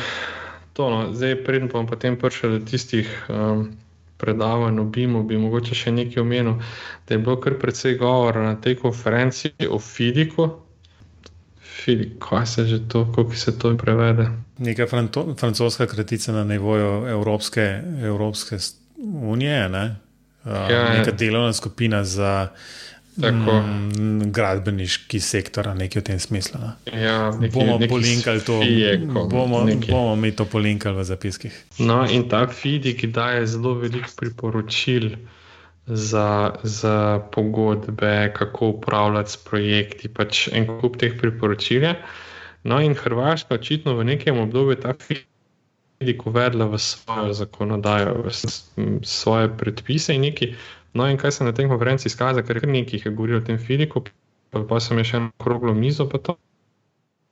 [0.74, 1.14] to, no.
[1.14, 3.72] Zdaj, predem pa potem prišel do tistih um,
[4.18, 6.60] predavanj o BIM-u, bi mogoče še nekaj omenil,
[7.08, 10.50] da je bilo kar precej govora na tej konferenci o fiziku.
[11.86, 14.28] Fizik, kaj se že to, kako se to prevede?
[14.58, 14.88] Neka
[15.40, 18.58] francoska kratica na nivoju Evropske, Evropske
[19.24, 19.96] unije, ne?
[20.44, 22.48] uh, ja, neka delovna skupina za
[23.18, 26.60] mm, gradbeniški sektor, nekaj v tem smislu.
[26.60, 27.02] Ne?
[27.02, 28.62] Ja, neki, bomo polinkali to,
[29.30, 31.64] bomo, bomo mi to polinkali v zapiskih.
[31.80, 35.12] No, in ta Fidik daje zelo veliko priporočil.
[35.90, 41.88] Za, za pogodbe, kako upravljati s projekti, pač en kup teh priporočil.
[42.64, 48.34] No, in Hrvaška očitno v nekem obdobju ta fizik uvedla v svojo zakonodajo, v
[49.02, 50.54] svoje predpise in neki.
[50.94, 54.04] No, in kaj se na tem konferenci izkaže, ker nekaj je govorilo o tem fiziku,
[54.50, 56.06] pa, pa sem še eno kroglo mizo.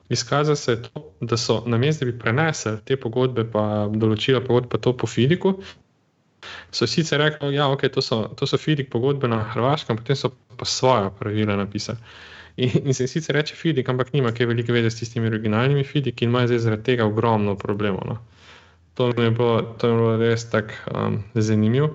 [0.09, 4.71] Izkaže se, to, da so na mestu, da bi prenesli te pogodbe, pa določila pogodbe,
[4.77, 5.57] pa to po fiziku.
[6.71, 10.31] So sicer rekli, da ja, okay, to so, so fizik pogodbe na Hrvaškem, potem so
[10.57, 11.97] pa svoje pravila napisali.
[12.57, 16.25] In, in se sicer reče fizik, ampak nima kaj veliko veze s tistimi originalnimi fiziki
[16.25, 18.01] in ima zdaj zaradi tega ogromno problemov.
[18.05, 18.17] No.
[18.97, 21.91] To, mi je bilo, to mi je bilo res tako um, zanimivo.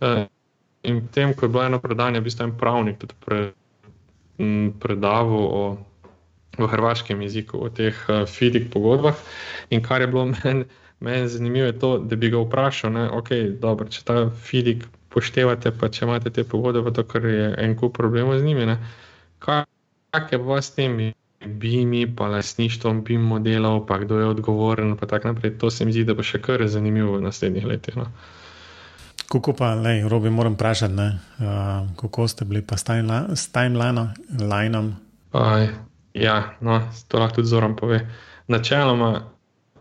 [0.00, 0.26] Uh,
[0.82, 3.40] in potem, ko je bilo eno predanje, v bistvu en pravnik tudi pre,
[4.38, 5.64] m, predaval o,
[6.58, 9.16] v hrvaškem jeziku o teh uh, fizik pogodbah.
[9.70, 10.68] In kar je bilo meni
[11.02, 15.90] men zanimivo, je to, da bi ga vprašal, da okay, če ta fizik poštevate, pa
[15.92, 18.68] če imate te pogodbe, pa to, kar je en kup problemov z njimi.
[18.70, 18.78] Ne,
[19.42, 19.64] kaj,
[20.30, 21.12] je pa s temi
[21.42, 24.96] BIM-i, pa lasništvom BIM modelov, pa kdo je odgovoren.
[25.58, 27.98] To se mi zdi, da bo še kar zanimivo v naslednjih letih.
[27.98, 28.06] No.
[29.32, 32.84] Kako pa, lej, Robi, moram vprašati, uh, kako ste bili pa s
[33.52, 34.92] timelinom?
[36.14, 38.06] Ja, no, to lahko tudi zorom pove.
[38.52, 39.31] Načeloma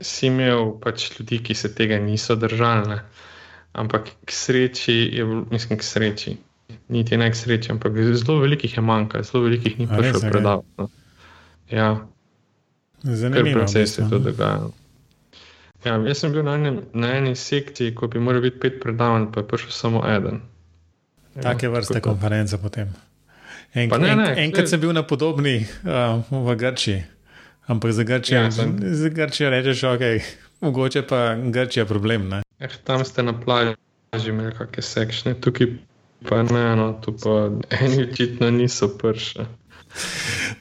[0.02, 3.02] si imel pač ljudi, ki se tega niso držali, ne.
[3.74, 6.38] ampak k sreči je, mislim, k sreči
[6.88, 10.68] niti ne k sreči, ampak zelo velikih je manjka, zelo velikih ni prišlo predavati.
[10.78, 10.90] No.
[11.72, 12.08] Ja.
[13.04, 14.68] Zanimivo, da se to dogaja.
[15.86, 19.32] Ja, jaz sem bil na, enem, na eni sekciji, ko bi moral biti pet predavanj,
[19.34, 20.42] pa je prišel samo eden.
[21.36, 22.92] Ja, Take vrste konference potem.
[23.74, 27.04] En, ne, ne, en, enkrat sem bil na podobni uh, v Grčiji,
[27.68, 28.78] ampak za Grčijo, ja, sem...
[28.82, 30.02] za Grčijo rečeš, ok,
[30.62, 32.34] mogoče pa Grčija problem.
[32.34, 33.76] Eh, tam ste na plaži
[34.30, 35.68] imeli kakšne sekšne, tukaj
[36.30, 37.50] Pa ne, no, to pa
[37.82, 39.46] eni očitno niso prše.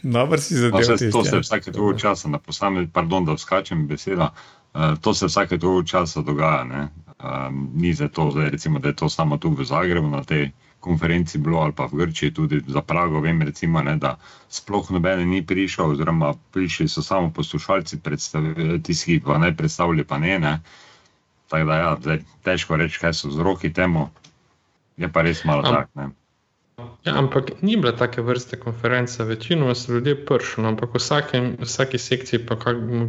[0.02, 0.80] Dobro si zadeval.
[0.80, 4.32] No, to se vsake toliko časa, na posameznem, pardon, da vskačem beseda,
[4.74, 6.88] uh, to se vsake toliko časa dogaja.
[7.20, 10.50] Um, ni za to, zdaj, recimo, da je to samo tu v Zagrebu, na tej
[10.80, 14.16] konferenci bilo, ali pa v Grčiji, tudi za Prago, vem, recimo, ne, da
[14.48, 18.00] sploh noben ni prišel, oziroma prišli so samo poslušalci,
[18.82, 20.38] tisti, ki pa naj predstavljali, pa ne.
[20.38, 20.54] ne.
[21.50, 24.08] Tako da, ja, zdaj, težko reči, kaj so vzroki temu,
[24.96, 26.10] je pa res malo Am, tako.
[27.04, 31.40] Ja, ampak ni bila take vrste konference, večino so ljudje prišli, no, ampak v vsaki,
[31.60, 32.56] vsaki sekciji, pa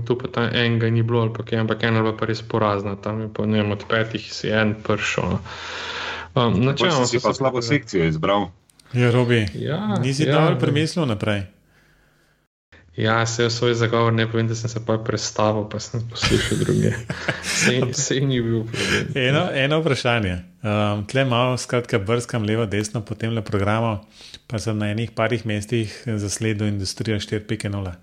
[0.08, 2.96] tu pa tam enega ni bilo, ali pa kaj, ampak ena bila pa res porazna,
[2.96, 5.36] tam je pa ne vem, od petih si en prišel.
[5.36, 5.40] No.
[6.34, 8.50] Um, načeloma si pa slabo sekcijo izbral.
[8.94, 10.58] Ja, Robi, Ja, nisi ja, ja.
[10.60, 11.44] premislil naprej.
[12.92, 16.58] Ja, se v svoj zagovor ne povem, da sem se pa predstavil, pa sem poslušal
[16.58, 16.92] druge.
[17.94, 19.08] Se ni bil problem.
[19.16, 20.34] Eno, eno vprašanje.
[20.62, 24.00] Um, tle malo, skratka, brskam levo, desno po tem le programu,
[24.48, 27.94] pa sem na enih parih mestih zasledil industrijo 4.0.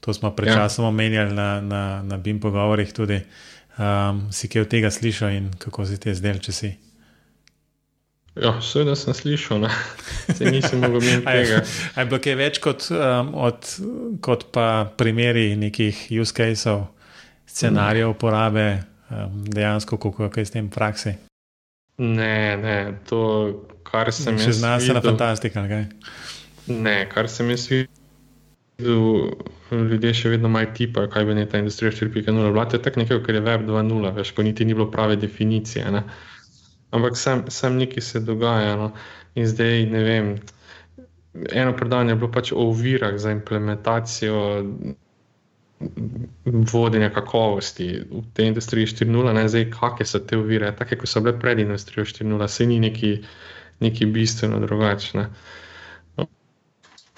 [0.00, 0.54] To smo pred Ja.
[0.56, 3.20] časom omenjali na, na, na BIM pogovorih tudi.
[3.78, 6.74] Um, si kaj od tega slišal in kako si ti je zdel, če si?
[8.34, 9.70] Ja, seveda sem slišal, ne.
[10.34, 11.60] Se nisem mogel mimo A je,
[12.08, 13.68] bilo kaj več kot, um, od,
[14.24, 16.88] kot pa primeri nekih use caseov,
[17.46, 18.66] scenarijev uporabe,
[19.10, 21.14] um, dejansko kako je s tem v praksi?
[22.02, 23.22] Ne, ne, to,
[23.86, 25.84] kar sem Še jaz znanstvena videl- fantastika, ali kaj?
[26.74, 29.30] Ne, kar sem jaz videl,
[29.70, 32.66] ljudje še vedno imajo tipa, kaj bi ne ta industrija 4.0 bila.
[32.66, 35.86] To je tako nekaj, kar je Web 2.0, veš, ko niti ni bilo prave definicije.
[35.94, 36.02] Ne?
[36.94, 38.76] Ampak sam, sam nekaj se dogaja.
[38.78, 38.92] No?
[39.34, 40.34] In zdaj ne vem.
[41.34, 44.42] Eno predavanje je bilo pač o ovirah za implementacijo
[46.72, 51.20] vodenja kakovosti v tej industriji 4.0, ne zdaj, kakšne so te ovire, take, kot so
[51.20, 53.12] bile pred industrijo 4.0, se ni neki,
[53.80, 55.28] neki bistveno drugačne.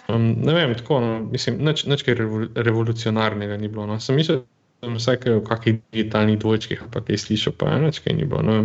[0.09, 3.89] Um, ne vem, tako, no, mislim, nič, nič kaj revol, revolucionarnega ni bilo.
[3.91, 3.99] No.
[4.01, 4.45] Sem mislil,
[4.81, 8.15] da sem vsaj kaj o kakšnih digitalnih dvojčkih, pa kaj slišal, pa je nič kaj
[8.15, 8.43] ni bilo.
[8.47, 8.57] No.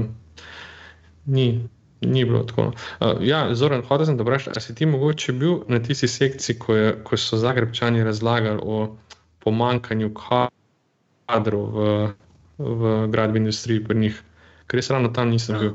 [1.26, 1.68] Ni,
[2.02, 2.62] ni bilo tako.
[3.00, 6.60] Uh, ja, Zoran, hotel sem da vprašati, ali si ti mogoče bil na tisti sekciji,
[6.60, 8.98] ko, je, ko so Zagrebčani razlagali o
[9.40, 10.12] pomankanju
[11.26, 12.14] kadrov v,
[12.58, 14.22] v gradbeni industriji pri njih,
[14.68, 15.74] ker res ravno tam nisem bil.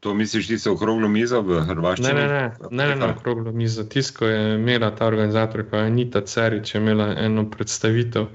[0.00, 2.08] To misliš, ti se okroglo mizo v Ne, Hrvaščini?
[2.08, 3.82] ne, ne, ne, ne, ne okroglo mizo.
[3.84, 8.28] Tisko je imela ta organizatorka, Anita Cerič, je imela eno predstavitev.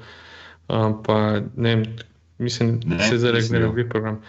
[0.68, 1.86] Um, pa ne vem,
[2.38, 3.90] mislim, Ne, da se zdaj nisem reče, bil.
[3.90, 4.22] program.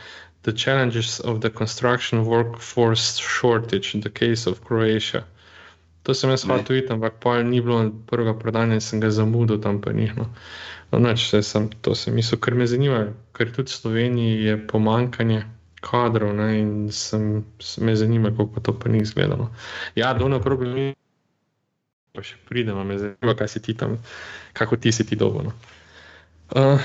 [0.45, 5.25] The challenges of the construction workforce shortage in the case of Croatia.
[6.05, 9.61] To sem jaz hotel videti, ampak pa ni bilo prvega predanja in sem ga zamudil
[9.63, 10.17] tam pa njih.
[10.17, 10.29] No.
[10.93, 14.59] No, nič, saj sem, to sem mislil, ker me zanima, ker tudi v Sloveniji je
[14.69, 15.41] pomankanje
[15.85, 17.45] kadrov ne, in sem,
[17.81, 19.49] me zanima, kako to pa ni izgledalo.
[19.97, 20.93] Ja, dolno problem
[22.15, 23.97] pa še pridemo, me zanima, kaj si ti tam,
[24.53, 25.43] kako ti si ti dobo.
[25.49, 25.57] No.
[26.55, 26.79] Uh,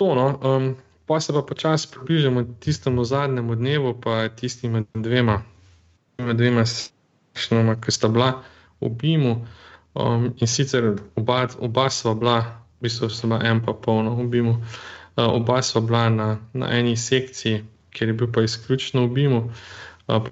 [0.00, 0.72] to, no, um,
[1.06, 5.42] pa se pa počasi približamo tistemu zadnjemu dnevu, pa tistim dvema,
[6.18, 8.42] dvema sešnjama, ki sta bila
[8.80, 9.46] v Bimu.
[9.94, 12.40] Um, in sicer oba, oba sva bila,
[12.80, 16.68] v bistvu sta bila en pa polno v Bimu, uh, oba sva bila na, na
[16.76, 19.40] eni sekciji, kjer je bil pa izključno v Bimu.
[20.08, 20.26] Uh,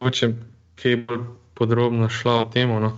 [0.00, 0.32] mogoče
[0.80, 2.68] kaj bolj podrobno šla o tem.
[2.68, 2.96] No.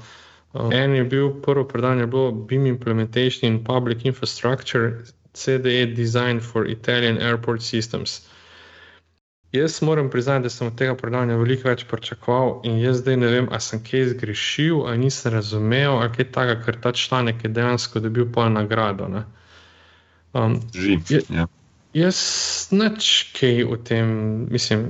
[0.52, 4.92] Uh, en je bil, prvo predanje je bilo BIM Implementation in Public Infrastructure,
[5.32, 8.20] CDE Design for Italian Airport Systems.
[9.52, 13.26] Jaz moram priznati, da sem od tega predavanja veliko več pričakoval, in jaz zdaj ne
[13.26, 17.50] vem, ali sem kaj zgrešil, ali nisem razumel, ali kaj takega, ker ta članek je
[17.50, 19.08] dejansko dobil pol nagrado.
[19.08, 19.24] Ne.
[20.32, 20.60] Um.
[20.74, 21.46] Je- Ja.
[21.92, 22.18] Jaz
[22.72, 24.08] nič kaj o tem,
[24.50, 24.86] mislim,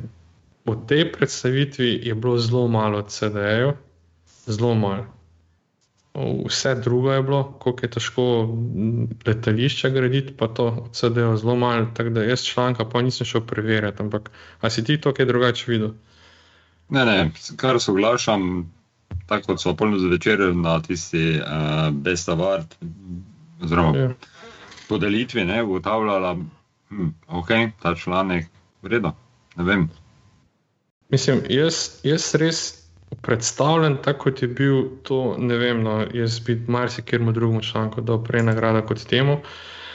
[0.64, 3.72] v tej predstavitvi je bilo zelo malo CD-jev,
[4.46, 5.06] zelo malo.
[6.14, 8.24] Vse drugo je bilo, koliko je težko
[8.76, 11.86] m, letališča graditi, pa to CD-jev zelo malo.
[11.94, 15.70] Tako da jaz članka pa nisem šel preverjati, ampak a si ti to kaj drugače
[15.70, 15.94] videl?
[16.92, 18.72] Ne, ne, kar soglašam,
[19.26, 22.76] tako kot so polno zvečer na tisti uh, Best Award,
[23.62, 24.10] oziroma Ja.
[24.88, 26.36] podelitvi, ne, ugotavljala,
[26.88, 27.48] hm, ok,
[27.82, 28.46] ta članek,
[28.82, 29.12] v redu,
[29.56, 29.88] ne vem.
[31.08, 32.81] Mislim, jaz, jaz res
[33.20, 38.24] predstavljam, tako kot je bil to, ne vem, no, jaz bi marsikemu drugemu članku dal
[38.24, 39.38] prej nagrado kot temu.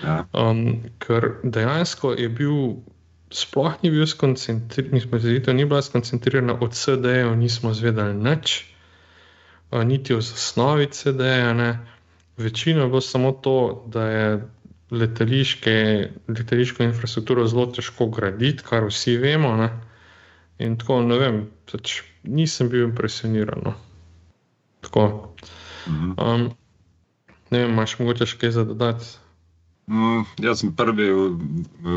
[0.03, 0.25] Ja.
[0.33, 2.57] Um, ker dejansko je bil,
[3.33, 8.59] sploh ni bil skoncentriran, ni bila skoncentrirana od CD-jev, nismo zvedeli nič,
[9.71, 11.77] uh, niti o zasnovi CD-ja.
[12.37, 14.41] Večino je bilo samo to, da je
[14.91, 19.55] letališke, letališko infrastrukturo zelo težko graditi, kar vsi vemo.
[19.57, 19.69] Ne.
[20.59, 23.61] In tako, ne vem, pač nisem bil impresioniran.
[23.63, 23.73] No.
[24.81, 25.33] Tako.
[25.87, 26.49] Um,
[27.51, 29.05] ne vem, imaš mogoče še kaj za dodati?
[29.87, 31.07] Mm, jaz sem prvi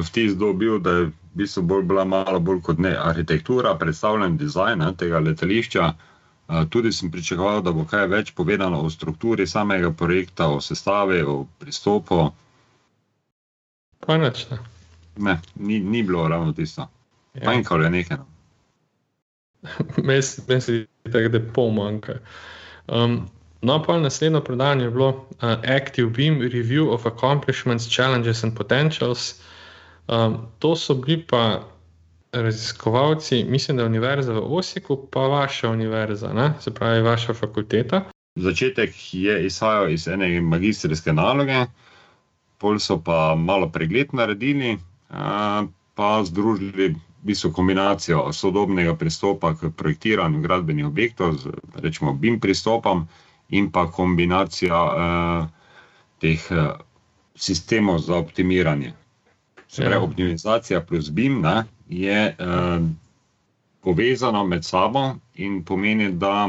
[0.04, 4.84] vtis dobil, da je v bistvu bolj bila malo bolj kot ne arhitektura, predstavljen dizajn
[4.98, 5.90] tega letališča.
[6.70, 11.44] Tudi sem pričakoval, da bo kaj več povedano o strukturi samega projekta, o sestavi, o
[11.58, 12.24] pristopu.
[14.06, 14.48] Pa nič.
[14.50, 14.58] Ne.
[15.20, 16.88] Ne, ni, ni bilo ravno tisto.
[17.34, 17.46] Ja.
[17.46, 18.18] Manjkalo je nekaj.
[20.06, 22.18] Meni se zdi, da je pol manjka.
[22.88, 23.28] Um,
[23.62, 25.26] no, pa naslednje predanje je bilo uh,
[25.78, 29.34] Active Beam Review of Accomplishments, Challenges and Potentials.
[30.08, 31.62] Um, to so bili pa
[32.32, 36.52] raziskovalci, mislim, da je Univerza v Osijeku, pa vaša univerza, ne?
[36.60, 38.02] se pravi vaša fakulteta.
[38.34, 41.66] Začetek je izhajal iz ene magistrske naloge,
[42.58, 44.78] pol so pa malo pregled naredili,
[45.10, 52.40] uh, pa združili v bistvu kombinacijo sodobnega pristopa k projektiranju gradbenih objektov, z rečemo BIM
[52.40, 53.08] pristopom,
[53.50, 55.48] in pa kombinacijo uh,
[56.18, 56.80] teh uh,
[57.34, 58.92] sistemov za optimiranje.
[59.68, 60.00] Se pravi, Ja.
[60.00, 62.86] optimizacija plus BIM ne, je uh,
[63.80, 66.48] povezano med sabo in pomeni, da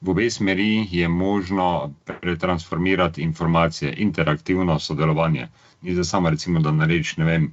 [0.00, 5.48] v obe smeri je možno pretransformirati informacije, interaktivno sodelovanje.
[5.82, 7.52] Ni za samo, recimo, da narediš, ne vem,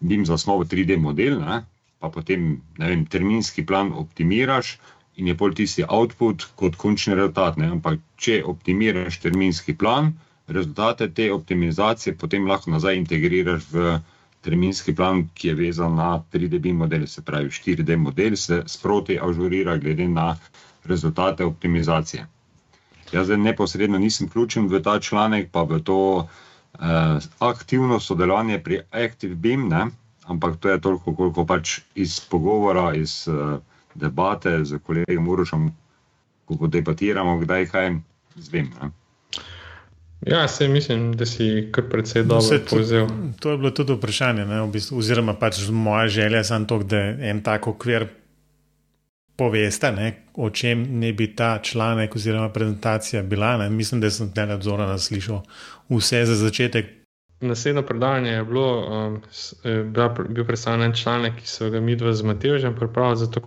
[0.00, 1.64] BIM za osnovo 3D model, ne,
[1.98, 4.78] pa potem vem, terminski plan optimiraš
[5.18, 7.58] in je pol tisti output kot končni rezultat.
[7.58, 10.12] Ne, ampak če optimiraš terminski plan,
[10.48, 13.98] rezultate te optimizacije potem lahko nazaj integriraš v
[14.40, 19.18] terminski plan, ki je vezan na 3D BIM model, se pravi 4D model, se sproti
[19.22, 20.36] ažurira glede na
[20.84, 22.26] rezultate optimizacije.
[23.12, 26.28] Jaz zdaj neposredno nisem vključen v ta članek, pa v to
[26.78, 29.86] eh, aktivno sodelovanje pri Active Beam, ne?
[30.28, 33.58] Ampak to je toliko, koliko pač iz pogovora, iz eh,
[33.94, 35.68] debate z kolegom Urošem,
[36.46, 37.90] ko debatiramo, kdaj kaj
[38.36, 38.70] zvem.
[38.82, 38.90] Ne?
[40.26, 43.06] Ja, se mislim, da si kar precej No, dobro to- povzel.
[43.40, 46.96] To je bilo tudi vprašanje, ne, v bistvu, oziroma pač moja želja je to, da
[46.98, 48.08] en tak okvir
[49.36, 53.56] poveste, ne, o čem ne bi ta članek oziroma prezentacija bila.
[53.56, 53.70] Ne.
[53.70, 55.42] Mislim, da sem tega odzora slišal
[55.88, 56.86] vse za začetek.
[57.40, 59.22] Naslednje predavanje je bilo, um,
[59.64, 63.16] eh, bila pr- bil predstavljen en članek, ki so ga mi dva z Matežem pripravili
[63.16, 63.40] za to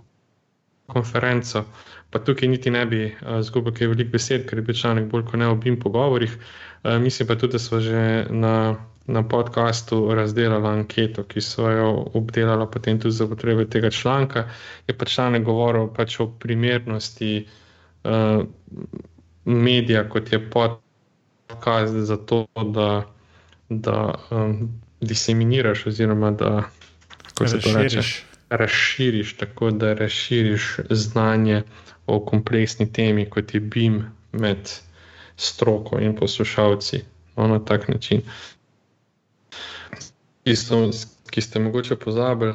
[0.86, 1.64] konferenco.
[2.10, 5.24] Pa tukaj niti ne bi uh, zgubil kaj veliko besed, ker je bil članek bolj
[5.24, 6.38] kot ne o BIM pogovorih.
[6.84, 8.76] Uh, mislim pa tudi, da smo že na,
[9.06, 14.48] na podkastu razdelali anketo, ki so jo obdelali potem tudi za potrebe tega članka.
[14.86, 17.48] Je pa članek govoril pač o primernosti
[18.04, 18.44] uh,
[19.44, 23.11] medija, kot je podcast, za to, da
[23.80, 24.68] da um,
[25.00, 26.62] diseminiraš, oziroma da
[27.40, 28.24] Razširiš.
[28.50, 31.62] razširiš, tako da razširiš znanje
[32.06, 34.70] o kompleksni temi, kot je BIM med
[35.36, 37.00] stroko in poslušalci
[37.36, 38.22] no, na tak način.
[40.44, 40.90] Ki, so,
[41.30, 42.54] ki ste mogoče pozabili,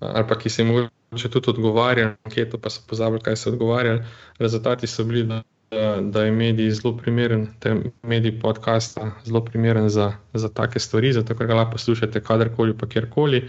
[0.00, 4.04] ali pa ki se mogoče tudi odgovarjali, anketo pa so pozabili, kaj so odgovarjali.
[4.38, 9.90] Rezultati so bili, da da, da je medij zelo primeren, je medij podcasta zelo primeren
[9.90, 13.48] za, za take stvari, zato ga lahko poslušate kadarkoli, pa kjerkoli.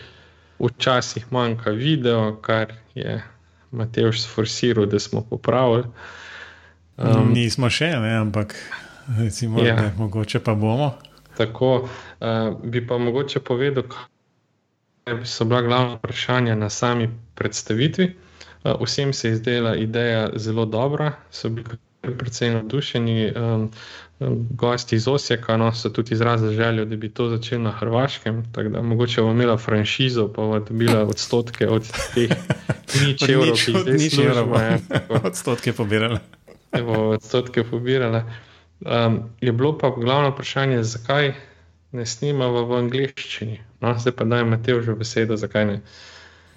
[0.60, 3.24] Včasih manjka video, kar je
[3.72, 5.84] Matejš sforsiral, da smo popravili.
[6.98, 8.56] Um, Nismo še, ne, ampak
[9.20, 9.76] recimo, Ja.
[9.76, 10.94] da mogoče pa bomo.
[11.38, 13.84] Tako uh, bi pa mogoče povedal,
[15.04, 18.16] kaj so bila glavna vprašanja na sami predstavitvi.
[18.64, 21.78] Uh, vsem se je zdela ideja zelo dobra, so bili kar
[22.18, 23.32] precej navdušeni.
[23.36, 23.72] Um,
[24.50, 28.52] gosti iz Osijeka no, so tudi izrazili željo, da bi to začeli na Hrvaškem.
[28.52, 32.30] Tako da mogoče bo imela franšizo, pa bo dobila odstotke od teh
[33.06, 34.78] nič evrov, ki jih zdaj služimo, ja,
[35.28, 36.20] Odstotke pobirali.
[36.72, 38.24] da bo odstotke pobirala.
[38.80, 41.34] Um, je bilo pa glavno vprašanje, zakaj
[41.92, 43.62] ne snimamo v angleščini.
[43.82, 45.82] No, zdaj pa dajem Mateju že besedo, zakaj ne.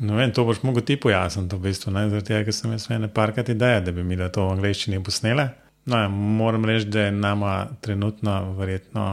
[0.01, 2.87] No, vem, to boš mogel ti pojasniti, v bistvu, ne, zaradi tega, ker sem jaz
[2.95, 5.51] ene parkrat ideje, da bi mi da to v angleščini posnele.
[5.91, 9.05] No, ja, moram reči, da je nama trenutno verjetno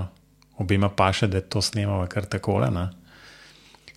[0.58, 2.72] obima paše, da to snemamo kar takole.
[2.72, 2.88] Ne.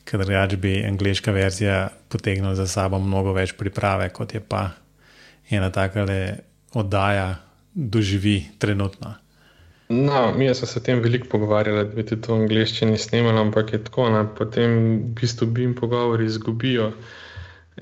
[0.05, 4.71] Ker drugače bi angliška verzija potegnila za sabo mnogo več priprave, kot je pa
[5.51, 6.07] ena taka
[6.75, 7.35] oddaja
[7.75, 9.15] doživi trenutno.
[9.93, 13.41] No, mi smo se o tem veliko pogovarjali, da bi tudi to v angleščini snimali,
[13.43, 16.93] ampak je tako, ne, potem v bistvu bi jim pogovori izgubijo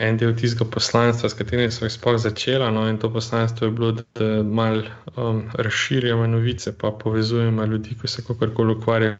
[0.00, 2.70] en del tistega poslanstva, s katerim so jih sploh začela.
[2.72, 4.80] No, in to poslanstvo je bilo, da, da mal
[5.16, 9.18] um, razširjamo novice, pa povezujemo ljudi, ki se kakorkoli ukvarjajo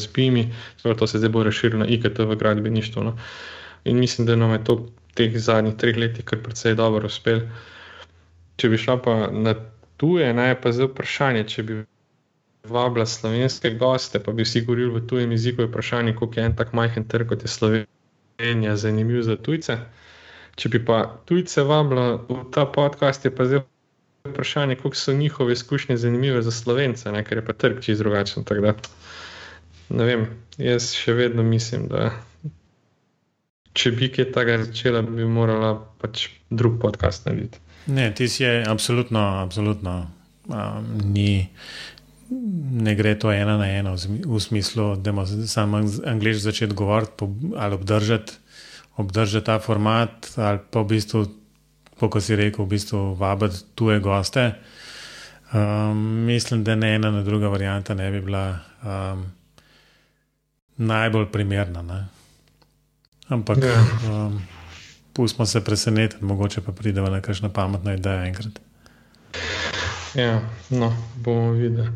[0.00, 0.46] z BIM-i.
[0.82, 3.04] To se zdaj bo razširilo na IKT v gradbeništvu.
[3.04, 3.16] No.
[3.84, 7.44] In mislim, da nam je to v teh zadnjih treh letih kar precej dobro uspelo.
[8.56, 9.58] Če bi šla pa na
[10.00, 11.80] tuje, naj pa zdaj vprašanje, če bi
[12.64, 16.56] vabila slovenske goste, pa bi vsi govorili v tujem jeziku, je vprašanje, koliko je en
[16.56, 18.76] tak majhen trg kot je Slovenija.
[18.76, 19.78] Zanimiv za tujce.
[20.56, 23.66] Če bi pa tujce vabila v ta podcast, je pa zelo
[24.26, 27.24] vprašanje, koliko so njihove izkušnje zanimive za slovence, ne?
[27.24, 28.44] ker je pa trg čist drugačen.
[28.44, 28.74] Da,
[29.88, 30.26] ne vem,
[30.58, 32.10] jaz še vedno mislim, da
[33.78, 37.60] če bi kaj takega začela, bi morala pač drug podcast narediti.
[37.88, 40.10] Ne, ti si je absolutno, absolutno.
[40.48, 41.48] Um, ni,
[42.30, 43.94] ne gre to ena na eno,
[44.26, 47.24] v smislu, da ima samo angliš začeti govoriti
[47.56, 48.32] ali obdržati,
[48.96, 51.26] obdržati ta format, ali pa v bistvu
[51.98, 54.52] kot si rekel, v bistvu vabiti tuje goste.
[55.52, 55.98] Um,
[56.28, 59.24] mislim, da ne ena, ne druga varianta ne bi bila um,
[60.76, 61.82] najbolj primerna.
[61.82, 62.06] Ne?
[63.28, 63.84] Ampak ja.
[64.10, 64.42] um,
[65.12, 68.60] pustimo se presenetiti, mogoče pa pridemo na kakšno pametno idejo enkrat.
[70.14, 70.40] Ja,
[70.70, 71.88] no, bomo videli.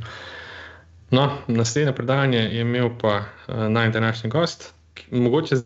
[1.10, 4.74] No, naslednje predavanje je imel pa uh, naj današnji gost,
[5.10, 5.56] mogoče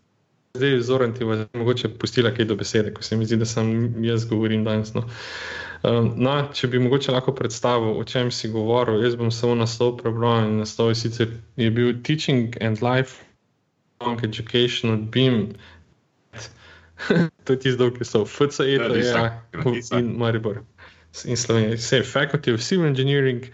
[0.57, 4.05] zdaj zoren ti bo mogoče pustila kaj do besede, ko se mi zdi, da sem
[4.05, 4.95] jaz govorim danes.
[4.95, 5.05] No.
[5.83, 9.97] Um, no, če bi mogoče lahko predstavil, o čem si govoril, jaz bom samo naslov
[10.01, 13.23] prebral in naslov sicer je bil Teaching and Life
[14.01, 15.53] Long Education od BIM.
[17.45, 19.43] to je tisto, ki so FCE, to je ja,
[19.99, 20.65] in Maribor.
[21.25, 23.47] In Slovenija, vse Faculty of Civil Engineering,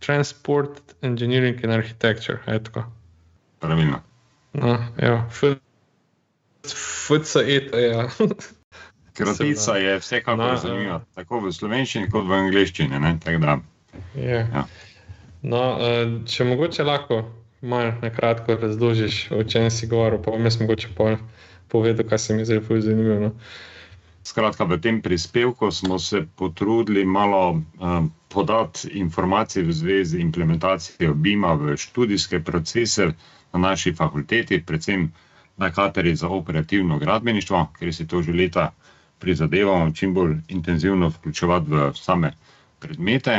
[0.00, 2.40] Transport Engineering and Architecture.
[3.60, 4.02] Pravilno.
[4.52, 5.22] No, evo,
[6.62, 7.70] FCE.
[7.72, 8.08] Ja.
[9.14, 12.98] Kratica je vsekakor zanimiva, tako v slovenščini kot v angleščini.
[13.38, 13.58] Da,
[14.18, 14.40] ja.
[14.42, 14.64] Ja.
[15.42, 17.20] No, eh, če mogoče lahko
[17.62, 20.90] malo na kratko razložiš, o čem si govoril, pa jaz mogoče
[21.68, 23.20] povedal, kaj se mi zdaj zelo zanimivo.
[23.20, 23.30] No.
[24.24, 31.14] Skratka, v tem prispevku smo se potrudili malo um, podati informacije v zvezi z implementacijo
[31.14, 33.12] BIM-a v študijske procese
[33.52, 35.12] na naši fakulteti, predvsem
[35.56, 38.70] na kateri za operativno gradbeništvo, ker si to že leta
[39.18, 42.32] prizadevamo čim bolj intenzivno vključevati v same
[42.78, 43.36] predmete.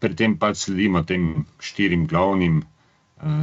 [0.00, 2.62] Pri tem pa sledimo tem štirim glavnim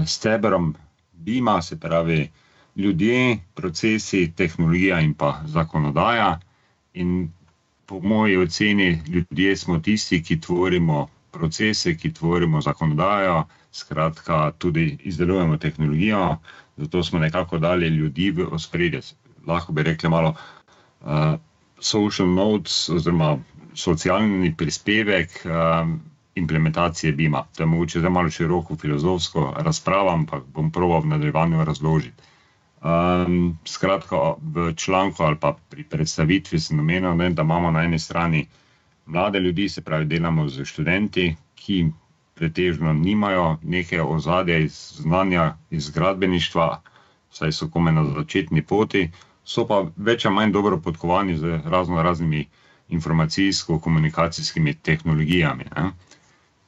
[0.05, 0.75] stebrom
[1.13, 2.30] BIM-a, se pravi
[2.78, 3.21] ljudje,
[3.55, 6.39] procesi, tehnologija in pa zakonodaja.
[6.93, 7.30] In
[7.86, 15.57] po moji oceni, ljudje smo tisti, ki tvorimo procese, ki tvorimo zakonodajo, skratka, tudi izdelujemo
[15.57, 16.38] tehnologijo,
[16.78, 19.01] zato smo nekako dali ljudi v ospredje.
[19.47, 21.07] Lahko bi rekli malo uh,
[21.80, 23.38] social notes oziroma
[23.73, 25.89] socialni prispevek uh,
[26.36, 27.43] implementacije BIM-a.
[27.55, 32.23] To je mogoče zelo malo široko filozofsko razpravo, ampak bom proval v nadaljevanju razložiti.
[32.78, 38.47] Um, skratka, v članku ali pa pri predstavitvi sem omenil, da imamo na eni strani
[39.05, 41.23] mlade ljudi, se pravi, delamo z študenti,
[41.55, 41.86] ki
[42.36, 46.82] pretežno nimajo neke ozadje iz znanja iz gradbeništva,
[47.32, 49.07] saj so kome na začetni poti,
[49.43, 52.45] so pa več ali manj dobro podkovani z razno raznimi
[52.89, 55.65] informacijsko-komunikacijskimi tehnologijami.
[55.75, 55.89] Ne?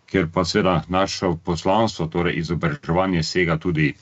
[0.05, 3.93] Ker pa seveda naše poslanstvo, torej izobraževanje, sega tudi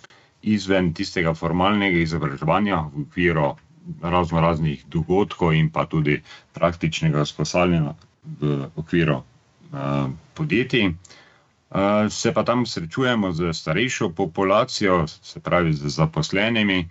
[0.53, 3.55] izven tistega formalnega izobraževanja v okviru
[4.01, 6.21] razno raznih dogodkov in pa tudi
[6.53, 7.93] praktičnega usposabljanja
[8.39, 10.87] v okviru uh, podjetij.
[10.87, 16.89] Uh, se pa tam srečujemo z starejšo populacijo, se pravi z zaposlenimi,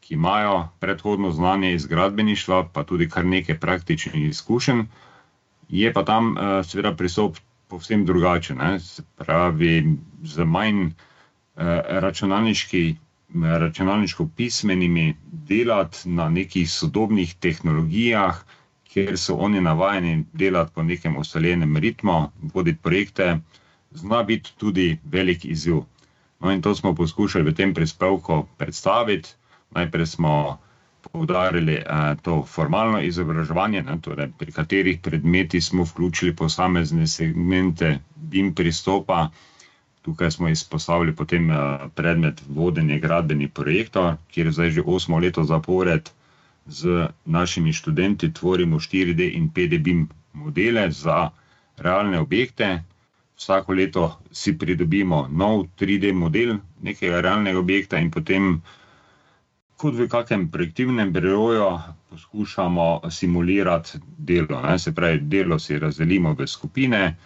[0.00, 4.84] ki imajo predhodno znanje iz gradbeništva, pa tudi kar nekaj praktičnih izkušenj.
[5.68, 7.36] Je pa tam, uh, seveda, pristop
[7.68, 8.80] povsem drugačen, ne?
[8.80, 10.92] se pravi, z manj uh,
[11.56, 12.96] računalniški.
[13.58, 15.04] Računalniško pismenimi
[15.48, 18.36] delati na nekih sodobnih tehnologijah,
[18.86, 22.14] kjer so oni navajeni delati po nekem ustaljenem ritmu,
[22.54, 23.38] voditi projekte,
[23.92, 25.80] zna biti tudi velik izziv.
[26.40, 29.28] No, in to smo poskušali v tem prispevku predstaviti.
[29.72, 30.58] Najprej smo
[31.04, 31.84] poudarili eh,
[32.22, 39.28] to formalno izobraževanje, ne, torej pri katerih predmetih smo vključili posamezne segmente BIM pristopa.
[40.06, 41.56] Tukaj smo izpostavili potem eh,
[41.94, 46.10] predmet vodenja gradbenih projektov, kjer zdaj že osmo leto zapored
[46.66, 51.30] z našimi študenti tvorimo 4D in 5D BIM modele za
[51.76, 52.82] realne objekte,
[53.36, 58.62] vsako leto si pridobimo nov 3D model nekega realnega objekta in potem,
[59.76, 61.68] kot v kakem projektivnem biroju,
[62.10, 64.62] poskušamo simulirati delo.
[64.62, 64.78] Ne?
[64.78, 67.16] Se pravi, delo si razdelimo v skupine,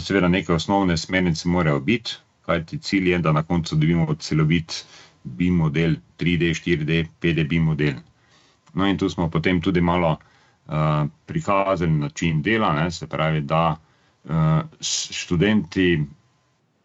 [0.00, 2.16] seveda neke osnovne smernice morajo biti,
[2.46, 4.84] kajti cilj je, da na koncu dobimo celovit
[5.24, 7.94] BIM model, 3D, 4D, 5D BIM model.
[8.74, 10.16] No in tu smo potem tudi malo
[10.66, 10.74] uh,
[11.26, 12.90] prikazali način dela, ne?
[12.90, 13.76] se pravi, da
[14.24, 14.32] uh,
[15.10, 16.04] študenti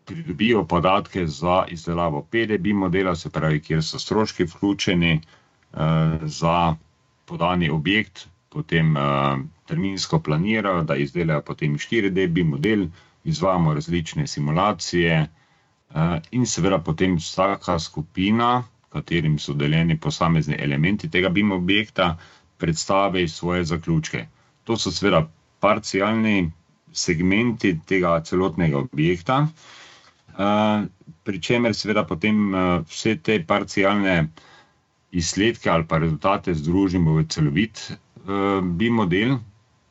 [0.05, 5.21] pridobijo podatke za izdelavo PDB modela, se pravi, kjer so stroški vključeni,
[6.21, 6.75] za
[7.25, 8.95] podani objekt, potem
[9.69, 12.87] terminsko planirajo, da izdelajo potem 4D BIM model,
[13.25, 15.19] izvajamo različne simulacije
[16.31, 18.49] in seveda potem vsaka skupina,
[18.89, 22.11] katerim so deljeni posamezni elementi tega BIM objekta,
[22.57, 24.25] predstavi svoje zaključke.
[24.63, 25.23] To so seveda
[25.59, 26.51] parcialni
[26.93, 29.39] segmenti tega celotnega objekta,
[31.23, 32.53] pri čemer seveda potem
[32.87, 34.15] vse te parcialne
[35.11, 37.81] izsledke ali pa rezultate združimo v celovit
[38.73, 39.37] BIM model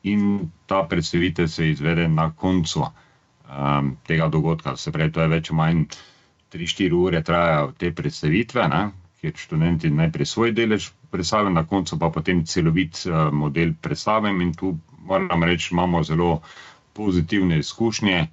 [0.03, 2.85] in ta predstavitev se izvede na koncu
[4.07, 4.75] tega dogodka.
[4.77, 5.83] Se pravi, to je več ali manj
[6.49, 8.81] tri, štiri ure trajajo te predstavitve, ne,
[9.21, 14.77] kjer študenti najprej svoj delež predstavijo, na koncu pa potem celovit model predstavim in tu
[15.05, 16.41] moram reči, imamo zelo
[16.93, 18.27] pozitivne izkušnje,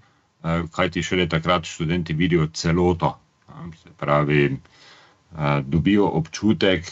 [0.73, 3.17] kajti šele takrat študenti vidijo celoto.
[3.83, 4.57] Se pravi,
[5.65, 6.85] dobijo občutek,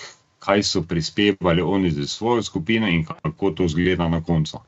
[0.45, 4.59] kaj so prispevali oni s svojo skupino in kako to izgleda na koncu.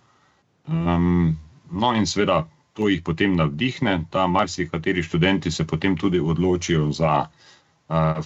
[1.70, 2.38] no, in seveda
[2.72, 7.26] to jih potem navdihne, da marsikateri študenti se potem tudi odločijo za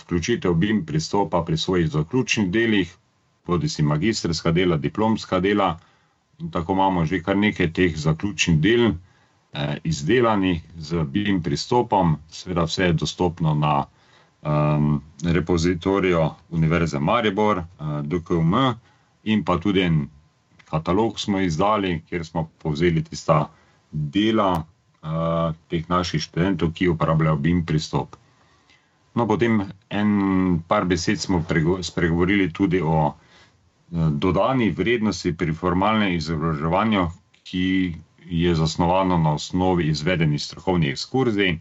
[0.02, 2.94] vključitev BIM pristopa pri svojih zaključnih delih,
[3.46, 5.78] bodisi magistrska dela, diplomska dela,
[6.38, 8.92] in tako imamo že kar nekaj teh zaključnih del,
[9.84, 13.84] izdelanih z BIM pristopom, seveda vse je dostopno na
[15.24, 17.62] repozitoriju Univerze Maribor,
[18.04, 18.54] DKUM,
[19.24, 20.08] in pa tudi en
[20.64, 23.48] katalog smo izdali, kjer smo povzeli tista
[23.92, 24.64] dela
[25.68, 28.16] teh naših študentov, ki uporabljajo BIM pristop.
[29.14, 29.60] No, potem
[29.90, 30.10] en
[30.64, 31.42] par besed smo
[31.82, 33.14] spregovorili tudi o
[33.90, 37.06] dodani vrednosti pri formalnem izobraževanju,
[37.42, 37.64] ki
[38.32, 41.56] je zasnovano na osnovi izvedenih strokovnih ekskurzij.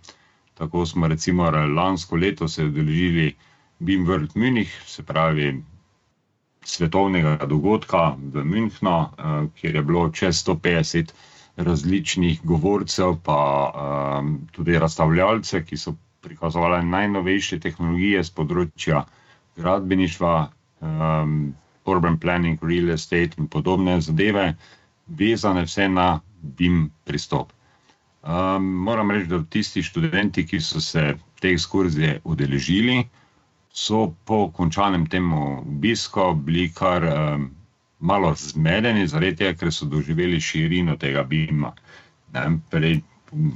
[0.60, 3.36] Tako smo recimo lansko leto se udeležili
[3.80, 5.64] BIM World Munich, se pravi
[6.66, 8.96] svetovnega dogodka v Münchnu,
[9.56, 11.14] kjer je bilo čez sto petdeset
[11.56, 13.40] različnih govorcev pa
[14.52, 19.06] tudi razstavljavcev, ki so prikazovali najnovejše tehnologije s področja
[19.56, 20.34] gradbeništva,
[21.86, 24.54] urban planning, real estate in podobne zadeve,
[25.08, 26.10] vezane vse na
[26.42, 27.52] BIM pristop.
[28.60, 33.04] Moram reči, da tisti študenti, ki so se te ekskurzije udeležili,
[33.72, 37.06] so po končanem tem obisku bili kar
[38.00, 41.72] malo zmedeni, zaradi tega, ker so doživeli širino tega BIM-a.
[42.34, 43.02] Ne, prej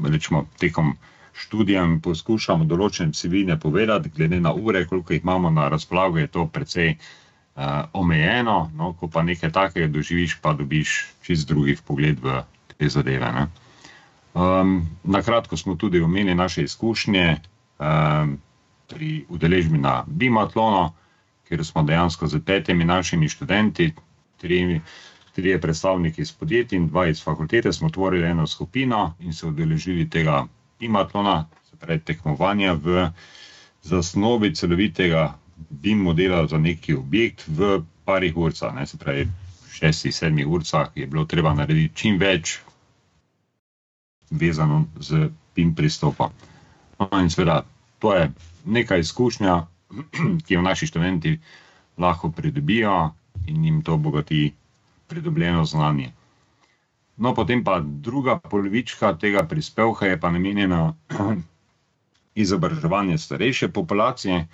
[0.06, 0.94] recimo tekom
[1.34, 6.46] študija poskušamo določene vsebine povedati, glede na ure, koliko jih imamo na razpolago, je to
[6.48, 6.96] precej
[7.94, 10.94] omejeno, no, ko pa nekaj takega doživiš, pa dobiš
[11.26, 12.42] čisto drugi vpogled v
[12.78, 13.48] te zadeve, ne.
[15.04, 17.38] Na kratko smo tudi omenili naše izkušnje
[18.88, 20.90] pri udeležbi na BIM-atlonu,
[21.48, 23.94] kjer smo dejansko s petimi našimi študenti,
[24.38, 24.82] tremi,
[25.36, 30.10] trije predstavniki iz podjetij in dva iz fakultete, smo tvorili eno skupino in se udeležili
[30.10, 30.46] tega
[30.80, 33.10] BIM-atlona, se pravi tekmovanja v
[33.82, 35.34] zasnovi celovitega
[35.70, 39.28] BIM modela za neki objekt v parih uricah, ne, se pravi
[39.74, 42.60] šestih, sedmih uricah je bilo treba narediti čim več,
[44.34, 46.34] vezano z BIM pristopom.
[47.00, 47.64] No, in seveda
[48.00, 48.32] to je
[48.66, 49.66] neka izkušnja,
[50.46, 51.38] ki jo naši študenti
[51.98, 53.14] lahko pridobijo
[53.48, 54.54] in jim to bogati
[55.08, 56.12] pridobljeno znanje.
[57.18, 60.94] No, potem pa druga polovička tega prispevka je pa namenjena
[62.44, 64.48] izobraževanju starejše populacije,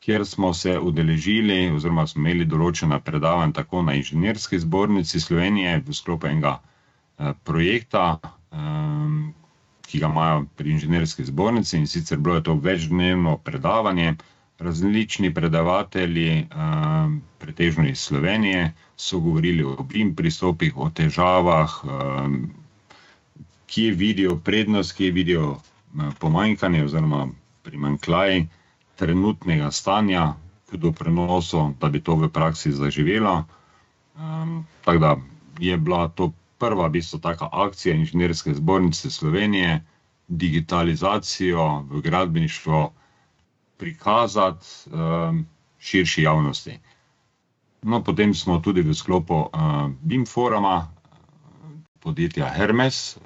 [0.00, 5.94] kjer smo se udeležili oziroma smo imeli določena predavanja tako na Inženirski zbornici Slovenije v
[5.96, 6.58] sklopu enega
[7.44, 8.18] projekta,
[9.86, 14.14] ki ga imajo pri Inženirski zbornici, in sicer bilo je to večdnevno predavanje,
[14.58, 16.46] različni predavatelji,
[17.38, 21.70] pretežno iz Slovenije, so govorili o BIM pristopih, o težavah,
[23.66, 25.56] kje vidijo prednost, kje vidijo
[26.18, 27.28] pomanjkanje oziroma
[27.62, 28.46] primanjkljaj
[28.96, 30.34] trenutnega stanja
[30.70, 33.44] k doprinosu, da bi to v praksi zaživelo.
[34.84, 35.16] tako da
[35.58, 39.80] je bila to prva v bistvu taka akcija Inženirske zbornice Slovenije,
[40.28, 42.90] digitalizacijo v gradbeništvu
[43.76, 44.66] prikazati
[45.80, 46.78] širši javnosti.
[47.82, 49.42] No, potem smo tudi v sklopu
[50.02, 50.88] BIM foruma
[52.00, 53.18] podjetja Hermes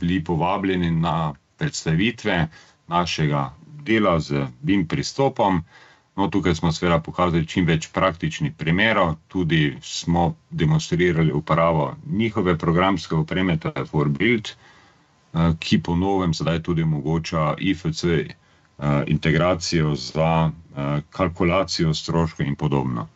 [0.00, 1.14] bili povabljeni na
[1.56, 2.48] predstavitve
[2.88, 3.44] našega
[3.80, 5.62] dela z BIM pristopom.
[6.16, 13.14] No, tukaj smo seveda pokazali čim več praktičnih primerov, tudi smo demonstrirali uporabo njihove programske
[13.16, 14.52] opreme, to je For build,
[15.60, 18.04] ki po novem sedaj tudi omogoča IFC
[19.08, 20.30] integracijo za
[21.10, 23.06] kalkulacijo stroškov in podobno.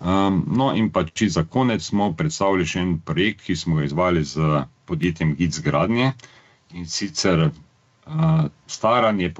[0.00, 4.22] No, in pa če za konec smo predstavili še en projekt, ki smo ga izvali
[4.26, 4.50] z
[4.84, 6.12] podjetjem GIC Gradnje
[6.72, 7.48] in sicer
[8.66, 9.32] staranje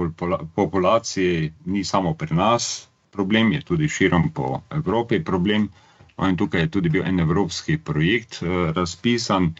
[0.55, 2.67] populacije ni samo pri nas
[3.11, 5.69] problem, je tudi širom po Evropi problem.
[6.19, 9.51] No, in tukaj je tudi bil en evropski projekt uh, razpisan,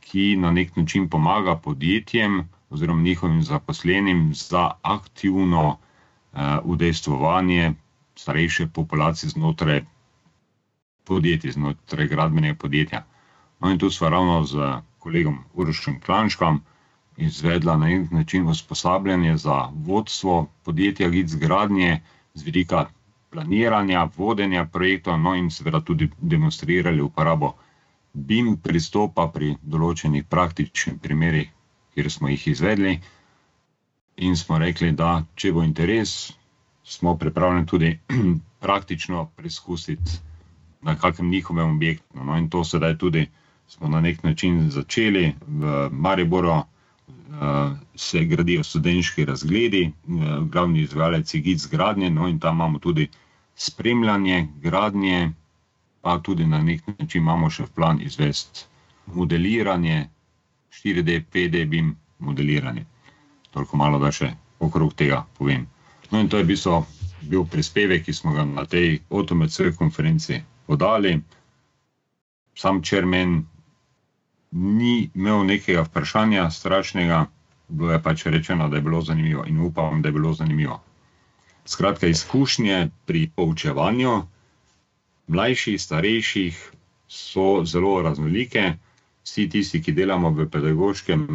[0.00, 2.36] ki na nek način pomaga podjetjem
[2.70, 7.72] oziroma njihovim zaposlenim za aktivno uh, udejstvovanje
[8.16, 9.82] starejše populacije znotraj
[11.04, 13.04] podjetij, znotraj gradbenega podjetja.
[13.60, 14.56] No, in tu smo ravno z
[14.98, 16.60] kolegom Urošem Klančkom
[17.16, 22.00] izvedla na nek način usposabljanje za vodstvo podjetja GIC gradnje
[22.34, 22.86] z vidika
[23.30, 27.52] planiranja, vodenja projektov, no in seveda tudi demonstrirali uporabo
[28.14, 31.50] BIM pristopa pri določenih praktičnih primerih,
[31.94, 32.94] kjer smo jih izvedli.
[34.18, 36.14] In smo rekli, da če bo interes,
[36.82, 37.90] smo pripravljeni tudi
[38.64, 40.16] praktično preizkusiti
[40.82, 42.24] na kakem njihovem objektu.
[42.24, 43.26] No, in to sedaj tudi
[43.68, 46.62] smo na nek način začeli v Mariboru.
[47.96, 53.08] Se gradijo študentski razgledi, uh, glavni izvajalec je GIC gradnje, no in tam imamo tudi
[53.54, 55.32] spremljanje gradnje,
[56.02, 58.64] pa tudi na nek način imamo še v plan izvesti
[59.06, 60.08] modeliranje,
[60.70, 62.84] 4D, 5D, BIM modeliranje.
[63.50, 65.66] Toliko malo, da še okrog tega povem.
[66.10, 66.84] No in to je bistvo,
[67.22, 71.16] bil prispevek, ki smo ga na tej OTMC konferenci podali.
[72.54, 73.40] Sam črmen
[74.56, 77.26] ni imel nekega vprašanja strašnega,
[77.68, 80.80] bilo je pač rečeno, da je bilo zanimivo in upam, da je bilo zanimivo.
[81.66, 84.22] Skratka, izkušnje pri poučevanju
[85.26, 86.60] mlajših, starejših
[87.08, 88.72] so zelo raznolike.
[89.24, 91.26] Vsi tisti, ki delamo v pedagoškem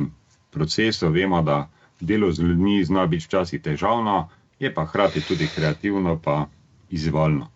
[0.51, 1.57] procesu, vemo, da
[1.99, 6.45] delo z ljudmi zna biti včasih težavno, je pa hkrati tudi kreativno in
[6.89, 7.49] izzivalno.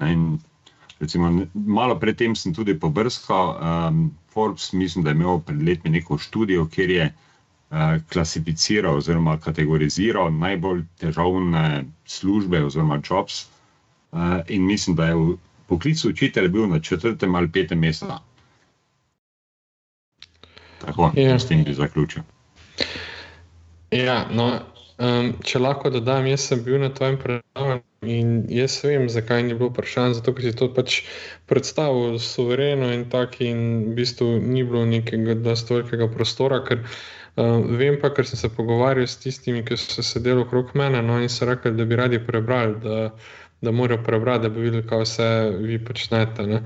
[0.00, 0.38] In
[1.00, 3.56] Recimo, malo predtem sem tudi pobrskal.
[3.60, 7.78] Um, Forbes, mislim, da je imel pred leti neko študijo, kjer je uh,
[8.12, 13.46] klasificiral oziroma kategoriziral najbolj težavne službe oziroma jobs.
[14.12, 15.36] Uh, in mislim, da je v
[15.66, 18.06] poklicu učitelja bil na četrtem ali petem mestu.
[20.80, 21.38] Tako, ja.
[21.38, 22.22] s tem bi zaključil.
[23.90, 24.60] Ja, no,
[24.98, 27.82] um, če lahko dodam, jaz sem bil na tvojem predavanju.
[28.06, 31.00] In jaz vem, zakaj ni bilo vprašanj, zato ker si to pač
[31.50, 36.60] predstavil suvereno in tako, in v bistvu ni bilo nekega stvarkega prostora.
[36.68, 41.02] Ker, uh, vem pa, ker sem se pogovarjal s tistimi, ki so sedeli okrog mene
[41.02, 43.10] no, in so rekli, da bi radi prebrali, da,
[43.64, 45.32] da morajo prebrati, da bi videli, kaj vse
[45.64, 46.46] vi počnete.
[46.46, 46.62] Ne.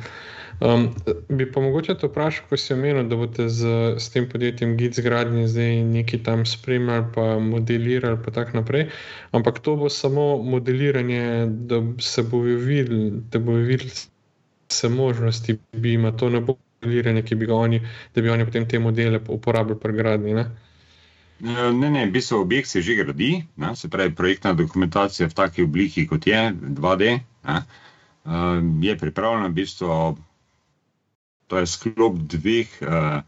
[0.61, 0.91] Um,
[1.29, 4.99] bi pa mogoče to vprašal, ko si omenil, da boste z, z tem podjetjem GIC
[5.01, 8.91] zgradnji zdaj nekaj tam spremljali, pa modelirali, pa tako naprej.
[9.33, 13.89] Ampak to bo samo modeliranje, da se bo videl, da bo videl
[14.69, 17.81] vse možnosti, bi ima to ne bo modeliranje, ki bi ga oni,
[18.15, 20.35] da bi oni potem te modele uporabljali pri gradnji.
[20.35, 20.49] Ne?
[21.41, 25.63] Ne, ne, v bistvu objekt se že gradi, ne, se pravi, projektna dokumentacija v taki
[25.63, 27.63] obliki, kot je 2D, ne,
[28.85, 29.89] je pripravljena v bistvu
[31.51, 33.21] to je sklop dveh uh,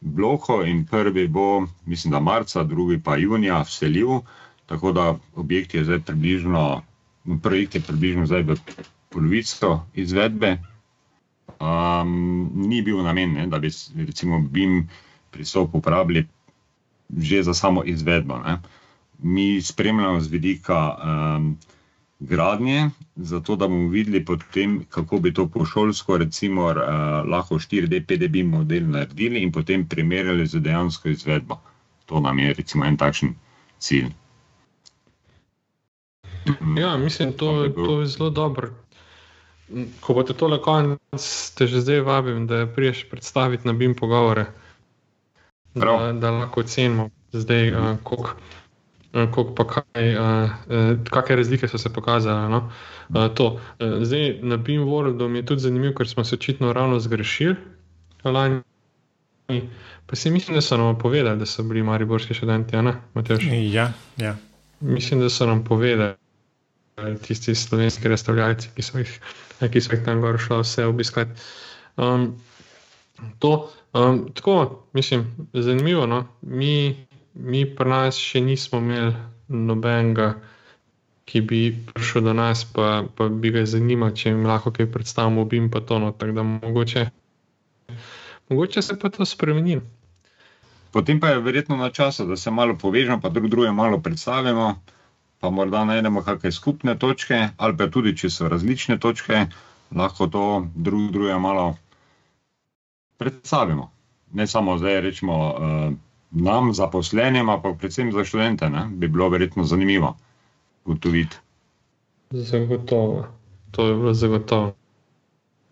[0.00, 4.20] blokov in prvi bo, mislim, da marca, drugi pa junija vseljiv,
[4.66, 6.82] tako da objekt je zdaj približno,
[7.42, 8.56] projekt je približno zdaj v
[9.10, 10.58] polovico izvedbe.
[11.60, 13.70] Um, ni bil namen, ne, da bi
[14.06, 14.88] recimo BIM
[15.30, 16.26] pristop uporabili
[17.16, 18.38] že za samo izvedbo.
[18.38, 18.58] Ne.
[19.22, 21.58] Mi spremljamo z vidika um,
[22.18, 26.76] gradnje, zato da bomo videli, potem, kako bi to pošolsko, recimo, uh,
[27.30, 31.60] lahko 4D, 5D model naredili in potem primerjali z dejansko izvedbo.
[32.06, 33.34] To nam je recimo en takšen
[33.78, 34.12] cilj.
[36.76, 38.70] Ja, mislim, to, to je zelo dobro.
[40.00, 41.24] Ko boste tole konec,
[41.56, 44.46] te že zdaj vabim, da priješ predstaviti na BIM pogovore,
[45.74, 48.36] da, da lahko ocenimo zdaj, uh, koliko.
[49.14, 50.50] Eh, kako pa kaj, uh,
[51.10, 52.48] kakšne razlike so se pokazale.
[52.48, 52.70] No?
[53.08, 53.60] Uh, to.
[53.78, 57.56] Zdaj, na BIM-Worldu mi je tudi zanimivo, ker smo se očitno ravno zgrešili
[58.24, 58.60] lani.
[60.06, 63.44] Pa si mislim, da so nam povedali, da so bili mariborski študenti, ne, Matejš?
[63.52, 64.36] Ja, ja.
[64.80, 66.14] Mislim, da so nam povedali
[67.26, 69.20] tisti slovenski razstavljalci, ki so jih,
[69.70, 71.40] ki so jih tam gor šli vse obiskati.
[71.96, 72.34] Um,
[73.38, 76.06] to, um, tako, mislim, zanimivo.
[76.06, 76.24] No?
[76.42, 79.14] Mi mi pri nas še nismo imeli
[79.48, 80.34] nobenega,
[81.24, 85.44] ki bi prišel do nas, pa, pa bi ga zanimalo, če jim lahko kaj predstavimo,
[85.48, 86.32] bi jim pa to noter.
[86.36, 87.04] Mogoče,
[88.52, 89.80] mogoče se pa to spremeni.
[90.94, 94.74] Potem pa je verjetno na času, da se malo povežemo, pa drug drugemu malo predstavimo,
[95.40, 99.46] pa morda najdemo kakšne skupne točke, ali pa tudi, če so različne točke,
[99.90, 101.74] lahko to drug druge malo
[103.18, 103.90] predstavimo.
[104.34, 105.92] Ne samo zdaj, rečemo, uh,
[106.34, 108.88] nam, zaposlenim, ampak predvsem za študente, ne?
[108.90, 110.16] bi bilo verjetno zanimivo
[110.84, 111.36] ugotoviti.
[112.30, 113.26] Zagotovo,
[113.70, 114.74] to je bilo zagotovo.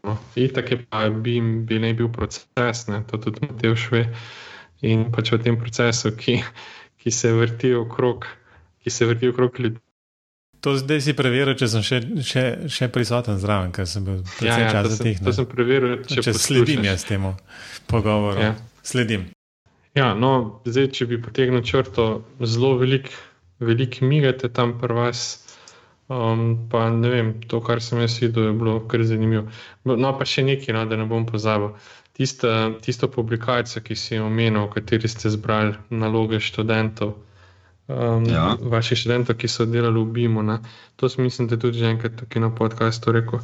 [0.02, 2.46] No, Itak je pa bi, bi naj bil proces,
[2.86, 3.02] ne?
[3.04, 4.04] to tudi Matej Šve.
[4.82, 6.40] In pač v tem procesu, ki,
[6.96, 8.26] ki se vrti okrog,
[8.78, 9.78] ki se vrti okrog ljudi.
[10.60, 14.46] To zdaj si preveril, če sem še, še, še prisoten zraven, ker sem bil precej
[14.48, 15.18] Ja, ja, časa tih.
[15.18, 16.42] to sem preveril, če, Če poslušaš.
[16.44, 17.32] sledim jaz temu
[17.86, 18.38] pogovoru.
[18.40, 18.52] Ja.
[18.80, 19.26] Sledim.
[19.94, 23.12] Ja, no, zdaj, če bi potegnil črto, zelo veliko
[23.62, 25.38] velik migate tam pri vas.
[26.08, 29.46] Um, pa ne vem, to, kar sem jaz videl, je bilo kar zanimivo.
[29.88, 31.70] No, pa še nekaj, no, da ne bom pozabil.
[32.12, 37.14] Tista, tisto publikacijo, ki si jo omenil, v kateri ste zbrali naloge študentov,
[37.88, 38.58] um, Ja.
[38.60, 40.44] vaših študentov, ki so delali v BIM-u.
[41.00, 43.40] To sem mislim, da tudi že enkrat tukaj na podkastu rekel.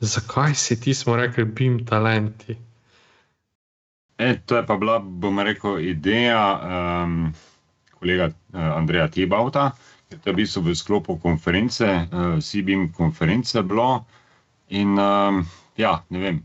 [0.00, 2.58] Zakaj si ti smo rekli BIM talenti?
[4.20, 7.32] E, to je pa bila, bom rekel, ideja um,
[7.96, 9.70] kolega uh, Andreja Tibauta,
[10.10, 14.04] ker to je v bistvu v sklopu konference, uh, CBIM konference bilo.
[14.76, 15.40] In um,
[15.80, 16.42] ja, ne vem,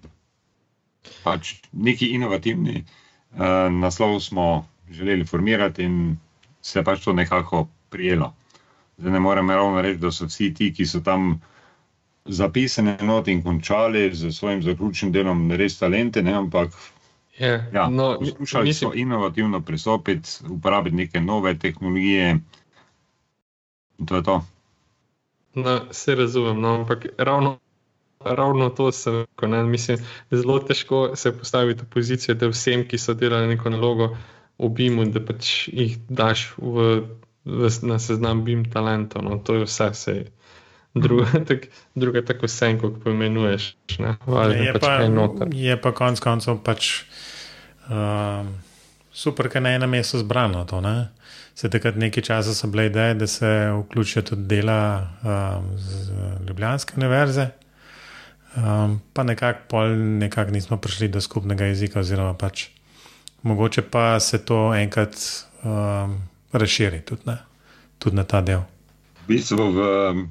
[1.26, 4.48] pač neki inovativni uh, naslov smo
[4.88, 6.16] želeli formirati in
[6.62, 8.32] se je pač to nekako prijelo.
[8.98, 11.42] Zdaj ne morem ravno reči, da so vsi ti, ki so tam
[12.26, 16.72] zapisani not in končali z svojim zaključnim delom, res talente, ne, ampak
[17.38, 22.40] Je, Ja, no, poskušali mislim- so inovativno pristopiti, uporabiti neke nove tehnologije.
[24.06, 24.46] To je to.
[25.56, 27.58] No, se razumem, no, ampak ravno,
[28.20, 29.50] ravno to sem rekel.
[29.50, 29.98] ne, Mislim,
[30.32, 34.18] zelo težko se postaviti v pozicijo, da vsem, ki so delali neko nalogo,
[34.58, 37.02] obimo, da pač jih daš v,
[37.46, 39.24] v, na seznam BIM talentov.
[39.24, 40.26] No, to je vse, se
[40.96, 43.76] druga, tak, druga tako sen, kot poimenuješ.
[44.00, 46.92] Ne, važno Je pač pa, je pa konec koncev pač
[47.92, 48.56] um,
[49.16, 50.82] super, ker na enem mestu zbrano to.
[50.82, 51.12] Ne?
[51.56, 54.80] Se takrat nekaj časa so bile ideje, da se vključijo tudi dela
[55.24, 56.12] um, z
[56.48, 57.50] Ljubljanske univerze,
[58.56, 62.70] um, pa nekako pol nekako nismo prišli do skupnega jezika, oziroma pač
[63.46, 65.16] mogoče pa se to enkrat
[65.64, 66.18] um,
[66.52, 67.38] razširi tudi, ne?
[68.00, 68.66] tudi na ta del.
[69.26, 69.80] V bistvu v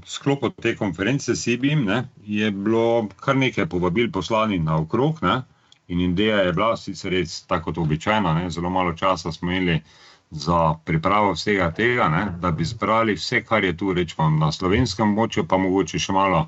[0.07, 1.34] sklopu te konference
[1.82, 5.18] ne, je bilo kar nekaj povabil poslanih naokrog.
[5.22, 5.42] Ne,
[5.88, 9.82] in ideja je bila sicer res tako kot običajno, ne, zelo malo časa smo imeli
[10.30, 15.11] za pripravo vsega tega, ne, da bi zbrali vse, kar je tu rečemo na slovenskem
[15.11, 16.47] območju, pa mogoče še malo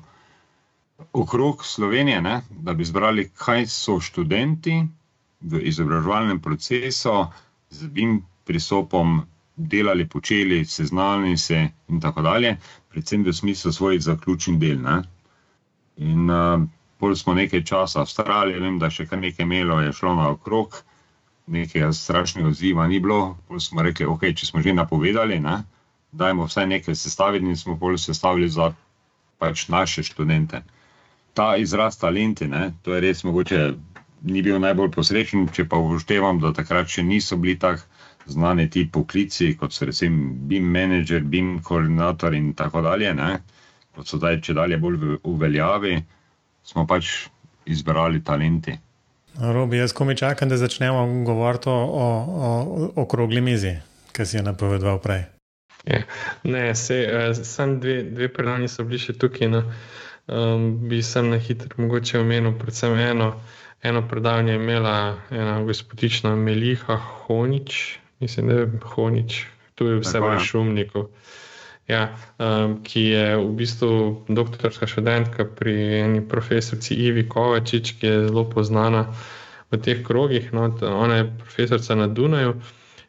[1.13, 4.79] okrog Slovenije, ne, da bi zbrali, kaj so študenti
[5.41, 7.27] v izobraževalnem procesu
[7.69, 9.25] z BIM pristopom
[9.57, 12.57] delali, počeli, seznanili se in tako dalje,
[12.89, 14.81] predvsem v smislu svojih zaključnih del.
[14.81, 15.01] Ne.
[15.97, 16.61] In uh,
[16.99, 20.77] bolj smo nekaj časa vztrajali, vem, da še kar nekaj mailov je šlo naokrog,
[21.47, 25.63] nekega strašnega odziva ni bilo, bolj smo rekli, ok, če smo že napovedali, ne,
[26.11, 28.71] dajmo vsaj nekaj sestaviti in smo bolj sestavili za
[29.41, 30.61] pač naše študente.
[31.33, 33.73] Ta izraz talenti, ne, to je res mogoče
[34.21, 37.85] ni bil najbolj posrečen, če pa upoštevam, da takrat še niso bili tako
[38.27, 43.37] znani ti poklici, kot so recimo BIM manager, BIM koordinator in tako dalje, ne,
[43.95, 45.95] kot so zdaj če dalje bolj v uveljavi,
[46.63, 47.27] smo pač
[47.65, 48.77] izbrali talenti.
[49.37, 52.07] Robi, jaz komi čakam, da začnemo govoriti o, o,
[52.43, 53.75] o okrogli mizi,
[54.11, 55.27] ki si je napovedoval prej.
[55.85, 56.01] Ja.
[56.43, 59.51] Ne, se, uh, sem dve, dve predavanji so bili še tukaj.
[59.53, 59.63] No.
[60.27, 63.29] Um, bi sem na hitro mogoče omenil, predvsem eno,
[63.83, 64.97] eno predavanje je imela
[65.31, 69.45] ena gospodična Meliha Honič, mislim, da je Honič,
[69.75, 71.07] tu je vse v šumniku.
[71.87, 78.25] Ja, um, ki je v bistvu doktorska študentka pri eni profesorici Ivi Kovačič, ki je
[78.27, 79.05] zelo znana
[79.71, 80.51] v teh krogih.
[80.51, 82.59] No, ona je profesorica na Dunaju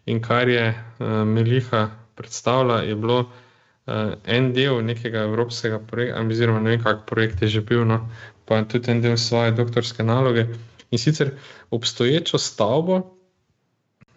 [0.07, 6.63] in kar je uh, Meliha predstavila, je bilo uh, en del nekega evropskega projekta, oziroma
[6.63, 8.05] ne vem, kak projekt je že bil, no,
[8.47, 10.47] pa tudi en del svoje doktorske naloge.
[10.91, 11.35] In sicer
[11.71, 13.18] obstoječo stavbo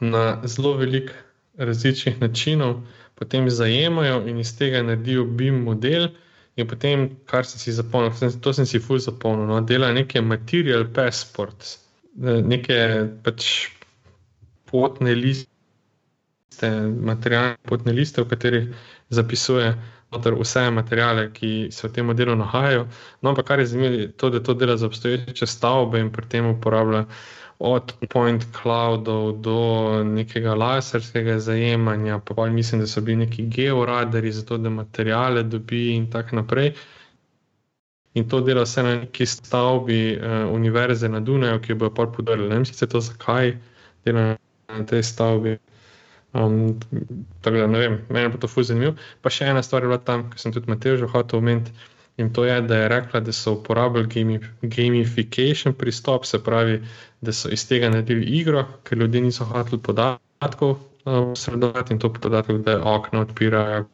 [0.01, 1.11] na zelo velik
[1.57, 2.81] različnih načinov
[3.15, 6.09] potem zajemajo in iz tega naredijo BIM model.
[6.55, 10.83] In potem, kar sem si zapomnil, to sem si ful zapomnil, no, dela neke material
[10.93, 11.77] passports,
[12.19, 12.75] eh, neke
[13.23, 13.69] pač
[14.67, 16.71] potne liste,
[17.11, 18.67] materialne potne liste, v katerih
[19.15, 19.71] zapisuje
[20.11, 22.87] noter vse materiale, ki se v tem modelu nahajajo.
[23.21, 26.27] No, ampak kar je zanimivo, je to, da to dela za obstoječe stavbe in pri
[26.27, 27.05] tem uporablja
[27.61, 29.57] od point cloudov do
[30.03, 35.43] nekega laserskega zajemanja, pa, pa mislim, da so bili neki georadari za to, da materijale
[35.43, 36.73] dobi in tako naprej.
[38.13, 42.49] In to dela vse na neki stavbi uh, univerze na Dunaju, ki jo bojo podarili.
[42.49, 43.53] Ne vem sicer to, zakaj
[44.05, 44.35] dela
[44.67, 45.57] na tej stavbi.
[46.33, 46.79] Um,
[47.41, 48.95] tako da ne vem, meni pa to fuz zanimivo.
[49.21, 51.71] Pa še ena stvar je bila tam, ki sem tudi Matej že hotel omeniti.
[52.21, 56.81] In to je, da je rekla, da so uporabljali gami, gamification pristop, se pravi,
[57.21, 62.61] da so iz tega naredili igro, ker ljudje niso hoteli podatkov uh, in to podatek,
[62.65, 63.85] da okna odpirajo.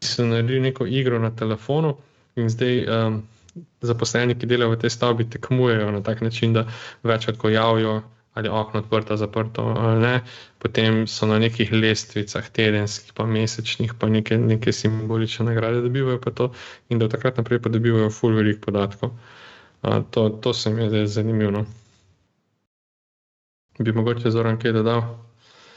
[0.00, 1.96] So naredili neko igro na telefonu
[2.36, 3.22] in zdaj um,
[3.80, 6.66] zaposleni, ki delajo v tej stavbi, tekmujejo na tak način, da
[7.02, 8.02] večkrat, ko javijo
[8.34, 10.14] ali okno odprto, zaprto ali ne.
[10.58, 16.50] Potem so na nekih lestvicah, tedenskih, pa mesečnih, pa neke, neke simbolične nagrade dobivajo,
[16.88, 19.14] in da takrat naprej pa dobivajo full velik podatkov.
[19.82, 21.50] A, to, to se mi je zdaj zanimivo.
[21.50, 21.66] No.
[23.78, 25.02] Bi mogoče zoran kaj dodal?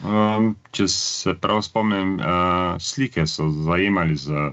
[0.06, 4.52] Um, če se prav spomnim, uh, slike so zajemali z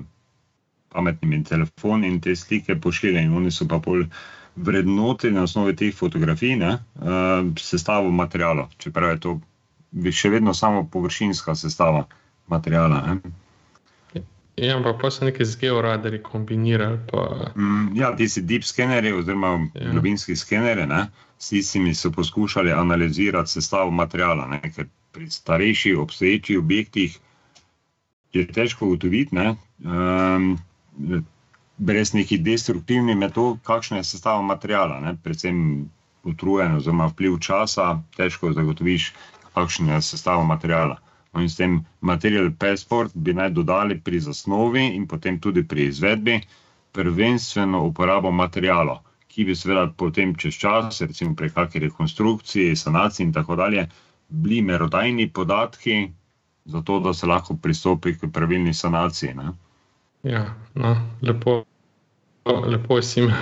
[0.88, 4.06] pametnimi telefoni in te slike pošiljali, in oni so pa bolj
[4.56, 9.40] vrednoti na osnovi teh fotografij, ne, uh, sestavo materijala, čeprav je to
[10.12, 12.04] še vedno samo površinska sestava
[12.50, 13.00] materijala.
[13.06, 13.32] Ne.
[14.56, 16.98] Ja, ampak pa so neki z georadari kombinirali.
[17.10, 17.50] Pa...
[17.56, 19.90] Mm, ja, ti si deep skeneri, oziroma ja.
[19.90, 26.58] globinski skeneri, ne, s tistimi so poskušali analizirati sestavo materijala, ne, ker pri starejših, obstoječih
[26.58, 27.18] objektih
[28.32, 29.36] je težko ugotoviti.
[29.38, 30.58] Um,
[31.78, 35.16] brez nekih destruktivnih metod, kakšna je sestava materijala, ne?
[35.22, 35.88] predvsem
[36.24, 39.12] utrujen, oziroma vpliv časa, težko zagotoviš,
[39.54, 40.98] kakšna je sestava materijala.
[41.34, 45.88] No in s tem material passport bi naj dodali pri zasnovi in potem tudi pri
[45.90, 46.40] izvedbi,
[46.92, 53.32] prvenstveno uporabo materijala, ki bi seveda potem čez čas, recimo pri kakšni rekonstrukciji, sanaciji in
[53.32, 53.88] tako dalje,
[54.28, 56.12] bili merodajni podatki,
[56.64, 59.34] zato da se lahko pristopi k pravilni sanaciji.
[59.34, 59.50] Ne?
[60.24, 61.64] Ja, no, lepo,
[62.44, 63.34] lepo si me,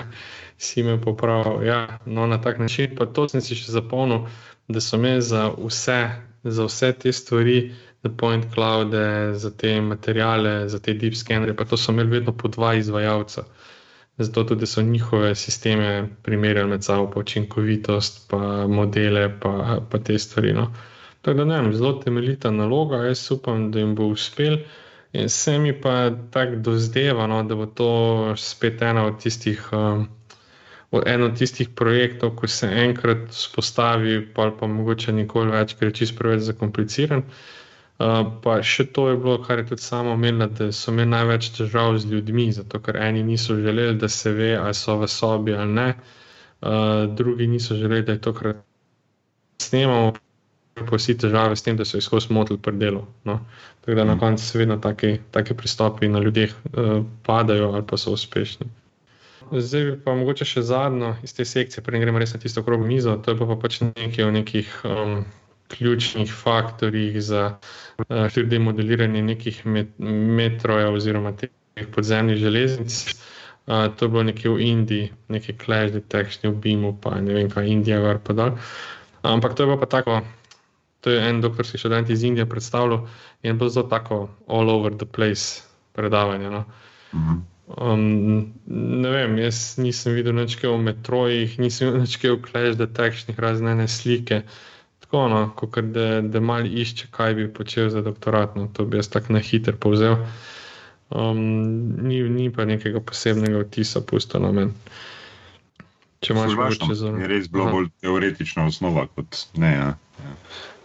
[0.58, 1.62] si me popravil.
[1.66, 2.96] Ja, no, na tak način.
[2.98, 4.26] Pa to sem si še zapomnil,
[4.68, 6.00] da so me za vse,
[6.42, 7.72] za vse te stvari,
[8.02, 8.94] za point cloud,
[9.34, 13.44] za te materijale, za te deep scanere, pa to so imeli vedno po dva izvajalca.
[14.18, 20.18] Zato tudi so njihove sisteme primerjali med sabo, pa učinkovitost, pa modele, pa, pa te
[20.18, 20.52] stvari.
[20.52, 20.72] No.
[21.22, 24.58] Tako da ne vem, zelo temeljita naloga, jaz upam, da jim bo uspel.
[25.12, 27.88] In se mi pa tako dozdeva, no, da bo to
[28.36, 30.06] spet ena od tistih, um,
[31.06, 35.98] eno od tistih projektov, ko se enkrat spostavi, pa pa mogoče nikoli več, ker je
[36.00, 37.26] čisto preveč zakompliciran.
[38.02, 41.52] Uh, pa še to je bilo, kar je tudi samo omenila, da so imeli največ
[41.58, 45.52] težav z ljudmi, zato ker eni niso želeli, da se ve, ali so v sobi
[45.54, 48.56] ali ne, uh, drugi niso želeli, da je to, kar
[49.60, 50.16] snemamo
[50.74, 53.04] pa vsi težave s tem, da so jih skozi motili pri delu.
[53.28, 53.40] No.
[53.84, 54.18] Tako da na mm.
[54.18, 58.66] koncu se vedno take pristopi na ljudeh uh, padajo ali pa so uspešni.
[59.52, 63.18] Zdaj pa mogoče še zadnjo iz te sekcije, preden gremo res na tisto okroglo mizo,
[63.20, 65.24] to je pa, pa pač nekaj o nekih um,
[65.72, 69.92] ključnih faktorjih za uh, eh, 4D modeliranje nekih met
[70.40, 71.52] metrojev oziroma teh
[71.92, 73.02] podzemnih železnic.
[73.66, 77.50] Uh, to je bilo nekje v Indiji, nekaj clash detection v BIM-u, pa ne vem,
[77.50, 78.56] kaj Indija gor pa dol.
[79.22, 80.22] Ampak to je pa tako
[81.02, 83.06] to je en doktorski študent iz Indije predstavljal
[83.42, 86.50] in bilo zelo tako all over the place predavanje.
[86.50, 86.64] No.
[87.14, 87.40] Mhm.
[87.66, 88.52] Um,
[89.00, 93.88] ne vem, jaz nisem videl več v metrojih, nisem videl več v Clash detektivih, razne
[93.88, 94.42] slike.
[95.04, 98.56] Tako, no, kot da, da malo išče, kaj bi počel za doktorat.
[98.56, 100.18] No, to bi jaz tako na hitro povzel.
[101.12, 101.40] Um,
[102.06, 104.72] ni, ni pa nekega posebnega vtisa, pusto na meni.
[106.22, 107.18] Če imaš še zelo.
[107.18, 107.74] Je res bilo Aha.
[107.74, 109.72] bolj teoretična osnova kot ne.
[109.74, 109.88] Ja.
[110.22, 110.34] Ja.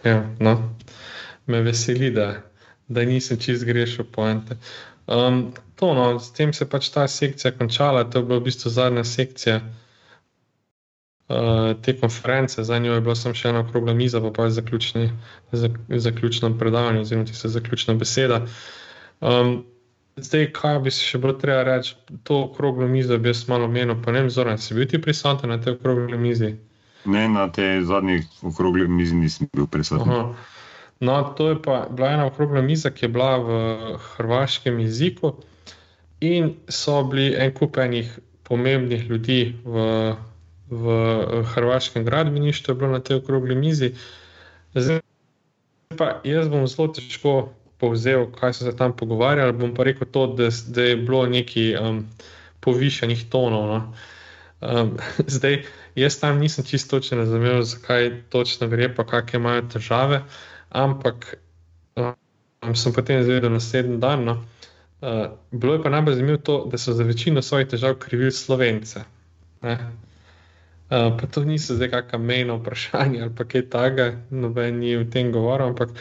[0.04, 0.76] Ja, no.
[1.46, 2.42] Me veseli, da,
[2.88, 4.56] da nisem čist grešil poente.
[5.08, 8.44] Um, to, no, s tem se je pač ta sekcija končala, to je bila v
[8.50, 9.60] bistvu zadnja sekcija
[11.28, 14.50] uh, te konference, za njo je bila samo še ena okrogla miza, pa pa je
[14.60, 15.08] zaključni,
[15.52, 18.42] zak, zaključno predavanje, oziroma tista zaključna beseda.
[19.20, 19.64] Um,
[20.16, 21.96] zdaj, kaj bi se še bilo treba reči,
[22.28, 25.50] to okroglo mizo bi jaz malo menil, pa ne vem, zoran, si bil ti prisoten
[25.50, 26.56] na tej okrogli mizi?
[27.04, 30.34] Ne, na te zadnjih okroglih mizi nisem bil prisoten.
[31.00, 33.58] No, to je pa bila ena okrogla miza, ki je bila v
[34.16, 35.36] hrvaškem jeziku,
[36.20, 39.84] in so bili en kup enih pomembnih ljudi v,
[40.70, 43.92] v hrvaškem gradbeništvu, bilo na tej okrogli mizi.
[44.74, 45.00] Zdaj,
[45.98, 49.52] pa jaz bom zelo težko povzel, kaj so se tam pogovarjali.
[49.52, 52.06] Bom pa rekel to, da, da je bilo nekaj um,
[52.60, 53.68] povišenih tonov.
[53.70, 53.80] No.
[54.60, 54.96] Um,
[55.26, 55.62] zdaj,
[55.94, 60.22] jaz tam nisem čisto točno razumel, zakaj točno gre, pa kakšne imajo težave,
[60.68, 61.34] ampak
[61.96, 64.24] um, sem potem izvedel naslednji dan.
[64.24, 64.36] No,
[65.00, 69.04] uh, bilo je pa najbolj zanimivo to, da so za večino svojih težav krivili slovence.
[69.62, 69.78] Ne?
[70.90, 75.32] Uh, pa to niso zdaj kakšno mejno vprašanje ali kaj takega, noben ni v tem
[75.32, 75.94] govoril, ampak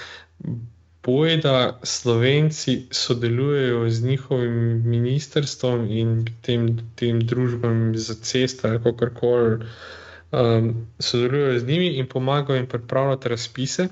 [1.07, 9.09] boje, da Slovenci sodelujejo z njihovim ministrstvom in tem, tem družbam za ceste ali kako
[9.15, 9.65] koli,
[10.31, 13.87] um, sodelujejo z njimi in pomagajo jim pripravljati razpise.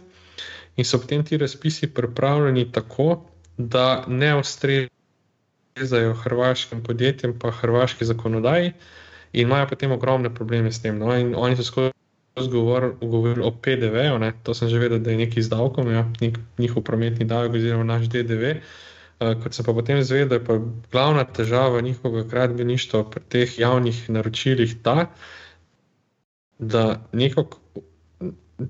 [0.75, 3.23] In so potem ti razpisi pripravljeni tako,
[3.57, 8.73] da ne ustrezajo hrvaškim podjetjem, pa hrvaški zakonodaji,
[9.33, 10.99] in imajo potem ogromne probleme s tem.
[10.99, 11.15] No?
[11.15, 11.91] In oni so skozi
[13.01, 16.83] govorili o PDV-ju, to sem že vedel, da je neki z davkom, ja, nek, njihov
[16.83, 18.59] prometni davek, oziroma naš DDV.
[19.19, 20.59] Uh, kot sem pa potem izvedel, je
[20.91, 25.07] glavna težava njihovega gradbeništva pri teh javnih naročilih ta,
[26.59, 27.55] da nekog,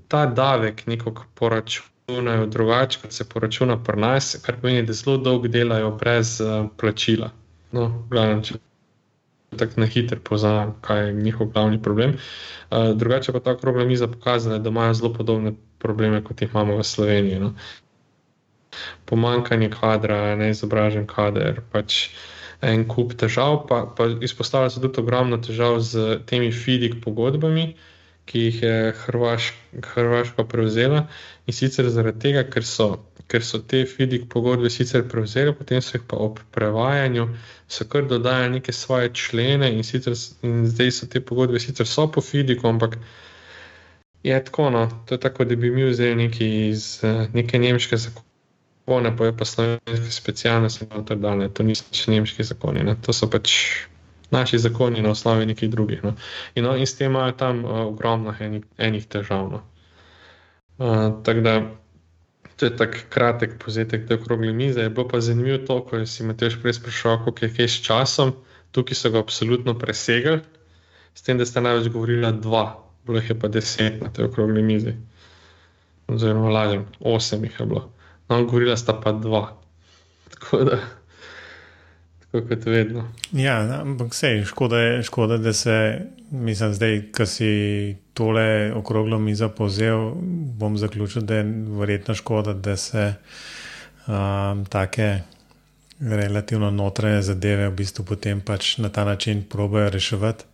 [0.08, 5.48] ta davek nekako poračunajo drugače, kot se poračuna pri nas, kar pomeni, da zelo dolgo
[5.48, 7.32] delajo brez uh, plačila.
[7.72, 8.62] No, glavno, če
[9.56, 12.16] tako na hitro poznam, kaj je njihov glavni problem.
[12.70, 16.76] Uh, drugače pa ta problem je pokazala, da imajo zelo podobne probleme, kot jih imamo
[16.76, 17.38] v Sloveniji.
[17.38, 17.54] No.
[19.04, 22.08] Pomankanje kadra, neizobražen kader, pač
[22.60, 27.74] en kup težav, pa, pa izpostavlja se tudi ogromno težav z temi FIDIC pogodbami,
[28.26, 29.52] ki jih je Hrvaš,
[29.94, 31.06] Hrvaška prevzela
[31.46, 32.88] in sicer zaradi tega, ker so
[33.28, 37.28] ker so te FIDIC pogodbe sicer prevzeli, potem so jih pa ob prevajanju
[37.88, 42.20] kar dodajali neke svoje člene in, sicer, in zdaj so te pogodbe sicer so po
[42.20, 42.98] FIDIC-u, ampak
[44.22, 47.96] je tako, no, to je tako, da bi mi vzeli nekaj iz uh, neke nemške
[47.96, 51.48] zakone, pa je pa slovenske specialnosti in tako dalje.
[51.54, 52.96] To niso več nemški zakoni, ne.
[53.02, 53.52] to so pač.
[54.30, 56.00] Naši zakoni na osnovi nekih drugih.
[56.02, 56.16] No.
[56.58, 59.46] In, no, in s tem imajo tam uh, ogromno enih, enih težav.
[59.52, 59.60] No.
[60.78, 61.52] Uh, tako da
[62.56, 64.80] To je tako kratek povzetek te okrogle mize.
[64.80, 67.82] Je bilo pa zanimivo to, ko si me tež prej sprašal, kako je kaj s
[67.84, 68.32] časom.
[68.72, 70.40] Tukaj so ga absolutno presegli,
[71.14, 72.64] s tem, da sta največ govorila dva,
[73.06, 74.92] bilo jih je pa deset na tej okrogle mizi.
[76.12, 77.86] Oziroma, lažem, osem jih je bilo.
[78.28, 79.56] No, govorila sta pa dva.
[80.34, 80.80] Tako da,
[82.20, 83.06] tako kot vedno.
[83.32, 85.76] Ja, ampak sej, škoda, škoda, da se,
[86.30, 87.50] mislim, zdaj, ko si
[88.16, 90.12] tole okroglo mizo povzel,
[90.58, 91.44] bom zaključil, da je
[91.78, 93.14] verjetno škoda, da se
[94.06, 95.20] um, take
[96.00, 100.44] relativno notranje zadeve v bistvu potem pač na ta način probejo reševati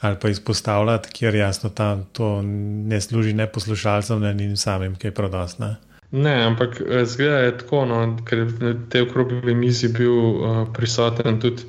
[0.00, 5.08] ali pa izpostavljati, ker jasno tam to ne služi ne poslušalcem, ne njim samim, kaj
[5.08, 5.74] je prodostno.
[6.10, 11.40] Ne, ampak eh, zgleda je tako, no, ker je te okrogli mizi bil uh, prisoten
[11.40, 11.66] tudi.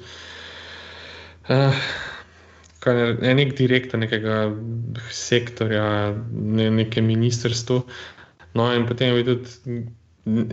[1.49, 1.73] Uh,
[2.91, 4.49] je nek direktor nekega
[5.11, 5.85] sektorja,
[6.31, 7.81] ne, nekem ministrstvu.
[8.57, 9.83] No, in potem je tudi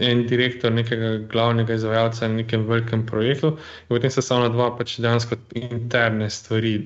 [0.01, 4.71] en direktor nekega glavnega izvajalca na nekem velikem projektu, in potem se samo na dva
[4.77, 6.79] pač dejansko interne stvari.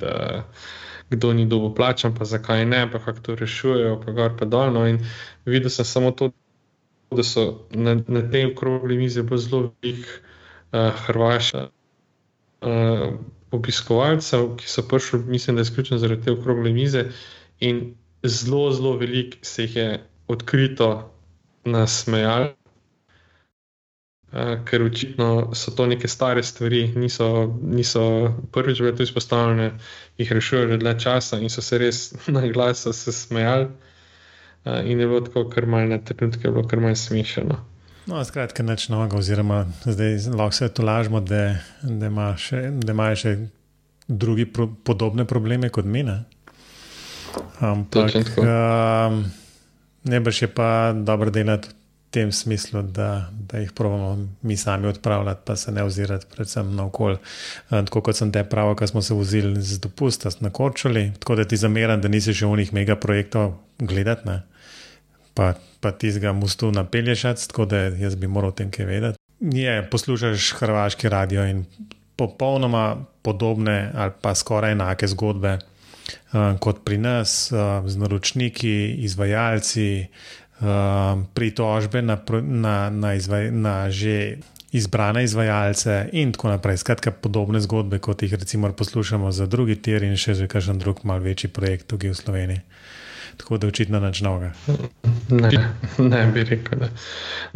[1.11, 4.71] Kdo ni dobil plačan, pa zakaj ne, pa kako to rešujejo, pa gor pa dol.
[4.71, 5.01] No, in
[5.45, 6.31] videl sem samo to,
[7.11, 11.67] da so na, na tej okrogli mizi zelo velik uh, Hrvaša.
[12.63, 13.19] Uh,
[13.51, 17.05] obiskovalcev, ki so prišli, mislim, da je izključno zaradi te okrogle mize,
[17.61, 19.89] in zelo, zelo veliko se jih je
[20.29, 21.13] odkrito
[21.65, 22.49] nasmejali,
[24.33, 29.73] uh, ker očitno so to neke stare stvari, niso, niso prvič bile tu izpostavljene,
[30.19, 33.69] jih rešujejo že dlje časa in so se res na glas smejali.
[34.65, 37.70] Uh, in je bilo tako, kar malce na trenutke, bilo kar malce smešno.
[38.11, 43.07] No, skratka, neč novega, oziroma zdaj lahko se to lažemo, da, da imajo še, ima
[43.15, 43.37] še
[44.09, 46.03] drugi pro, podobne probleme kot mi.
[46.03, 46.25] Ne?
[47.63, 49.21] Ampak um,
[50.11, 51.79] najbrž je pa dobro delati v
[52.11, 56.89] tem smislu, da, da jih pravimo mi sami odpravljati, pa se ne ozirati predvsem na
[56.91, 57.21] okolje.
[57.71, 61.47] Tako kot sem te pravil, ko smo se vozili z dopusta na Korčuli, tako da
[61.47, 64.41] ti zameram, da nisi še v njih mega projektov gledati
[65.41, 69.19] pa, pa ti zga mostu napelješ, tako da jaz bi moral o tem kaj vedeti.
[69.41, 71.65] Je, poslušaš hrvaški radio in
[72.17, 78.75] popolnoma podobne ali pa skoraj enake zgodbe uh, kot pri nas, uh, z naročniki,
[79.09, 79.89] izvajalci,
[80.61, 84.37] uh, pritožbe na, na, na, izvaj, na že
[84.77, 86.85] izbrane izvajalce in tako naprej.
[86.85, 91.01] Skratka, podobne zgodbe, kot jih recimo poslušamo za drugi tir in še za kakšen drug
[91.09, 92.61] mal večji projekt tukaj v Sloveniji
[93.41, 94.53] tako da očitno nič novega.
[95.31, 95.51] Ne,
[95.99, 96.79] ne bi rekel.
[96.85, 96.89] Da.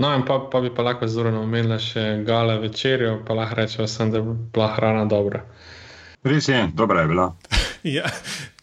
[0.00, 3.86] No, in pa, pa bi pa lahko zelo omenila še gale večerjo, pa lahko rečemo,
[4.10, 4.24] da je
[4.54, 5.44] bila hrana dobra.
[6.24, 7.28] Res je, dobra je bila.
[7.84, 8.08] Ja,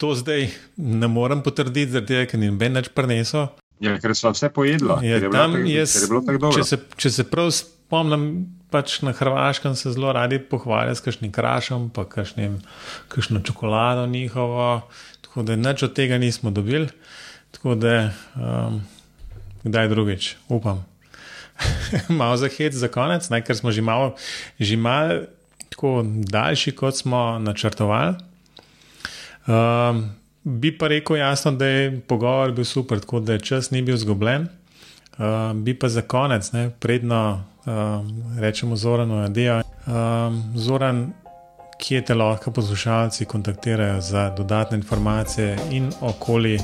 [0.01, 0.47] to zdaj
[0.81, 3.51] ne morem potrditi, zato ker ni noben več prenesel.
[3.77, 4.95] Ja, ker so vse pojedla.
[5.05, 6.57] Ja, ker je bilo tam tako- jaz, ker je bilo tako dobro.
[6.57, 8.25] če, se, če se prav spomnim,
[8.73, 12.57] pač na Hrvaškem se zelo radi pohvalijo s kakšnim krašom, pa kakšnim,
[13.13, 14.87] kakšno čokolado njihovo.
[15.21, 16.89] Tako da nič od tega nismo dobili.
[17.51, 18.81] Tako da um,
[19.63, 20.85] kdaj drugič, upam.
[22.09, 24.15] malo za hec za konec, ne, ker smo že malo,
[24.59, 25.21] že malo
[25.69, 28.15] tako daljši, kot smo načrtovali.
[29.47, 30.09] Um,
[30.43, 34.47] bi pa rekel jasno, da je pogovor bil super, tako da čas ni bil zgubljen.
[35.17, 39.61] Uh, bi pa za konec, ne, predno um, rečemo Zoranu, adijo.
[39.87, 41.13] Um, Zoran,
[41.79, 46.59] kje te lahko poslušalci kontaktirajo za dodatne informacije in okoli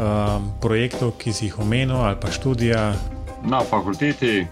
[0.00, 2.94] um, projektov, ki si jih omenil, ali pa študija.
[3.44, 4.46] Na fakulteti,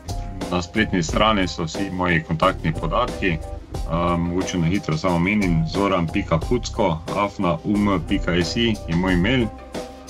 [0.51, 3.39] na spletni strani so vsi moji kontaktni podatki.
[3.91, 9.47] Um, Mogoče na hitro samo menim, zoran.pucko, afna.um.si je moj mail.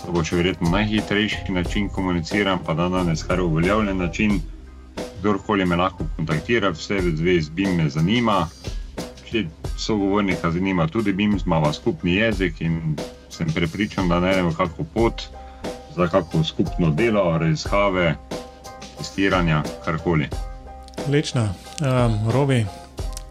[0.05, 4.41] To bo še verjetno najhitrejši način komuniciranja, pa dan danes kar uveljavljen način.
[5.18, 8.47] Kdorkoli me lahko kontaktira, vse v zvezi z BIM me zanima.
[9.28, 9.45] Če
[9.76, 12.97] sogovornika zanima tudi BIM, imamo skupni jezik in
[13.39, 15.22] sem prepričan, da najdemo kakšno pot
[15.97, 18.14] za kakšno skupno delo, raziskave,
[18.99, 20.28] testiranja, karkoli.
[21.09, 21.43] Lečno,
[21.80, 22.64] um, Robi,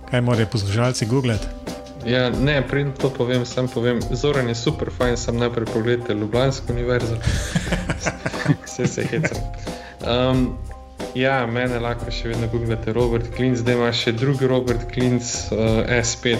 [0.09, 1.47] kaj morajo poslušalci googlati?
[2.05, 3.99] Ja, ne, prej to povem, sam povem.
[4.11, 7.17] Zoran je super, fajn, sem najprej pogledal Ljubljansko univerzo.
[8.65, 9.37] Vse se hecam.
[10.07, 10.57] Um,
[11.15, 15.83] ja, mene lahko še vedno googlate Robert Klinc, zdaj ima še drugi Robert Klinc, uh,
[15.99, 16.37] S5,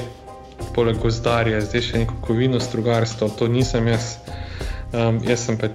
[0.75, 4.17] poleg gozdarja, zdaj še neko kovino strugarstvo, to nisem jaz.
[4.93, 5.69] Um, jaz sem pa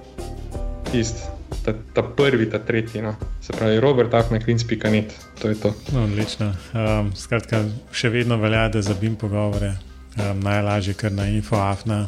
[0.89, 1.27] tisti,
[1.65, 3.01] ta, ta prvi, ta tretji.
[3.01, 3.15] No.
[3.41, 5.73] Se pravi, Robert Afneklinc.net, to je to.
[5.93, 6.53] No, odlično.
[6.73, 12.05] Um, skratka, še vedno velja, da za BIM pogovore um, najlažje kar na infoafna,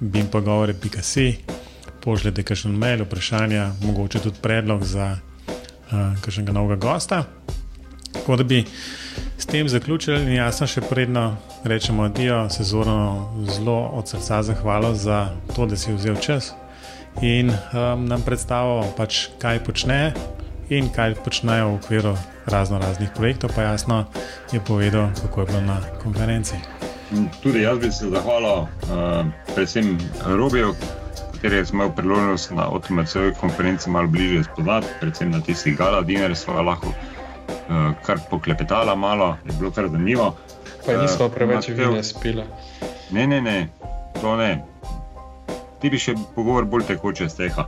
[0.00, 1.26] bimpogovore.si,
[2.02, 7.24] pošljete kakšen mail, vprašanja, mogoče tudi predlog za uh, kakšnega novega gosta.
[8.12, 8.64] Tako da bi
[9.38, 14.94] s tem zaključili, in jasno, še predno rečemo, adijo, se zorno zelo od srca zahvalo
[14.94, 16.52] za to, da si vzel čas
[17.20, 20.14] in um, nam predstavil, pač, kaj počne
[20.72, 22.14] in kaj počnejo v okviru
[22.46, 24.04] razno raznih projektov, pa jasno
[24.52, 26.56] je povedal, kako je bilo na konferenci.
[27.42, 30.72] Tudi jaz bi se zahvalil, uh, predvsem Robiju,
[31.34, 36.38] katerega sem imel priložnost na OTMC konferenci malo bliže spoznati, predvsem na tistih gala dinarjih
[36.38, 36.94] sva lahko
[38.02, 40.34] kar poklepetala malo, je bilo kar zanimivo.
[40.86, 42.44] Pa nismo Eh, preveč Mateo- vine spila.
[43.10, 43.68] Ne, ne, ne,
[44.20, 44.64] to ne.
[45.80, 47.66] Ti bi še pogovor bolj tekoče steha.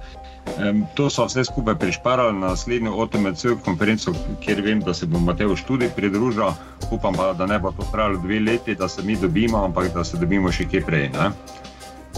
[0.58, 5.18] Um, to so vse skupaj prišparali na naslednjo OTMC konferenco, kjer vem, da se bo
[5.18, 6.52] Mateo študij pridružil.
[6.90, 10.04] Upam pa, da ne bo to trajalo dve leti, da se mi dobimo, ampak da
[10.04, 11.08] se dobimo še kje prej.
[11.08, 11.30] Ne?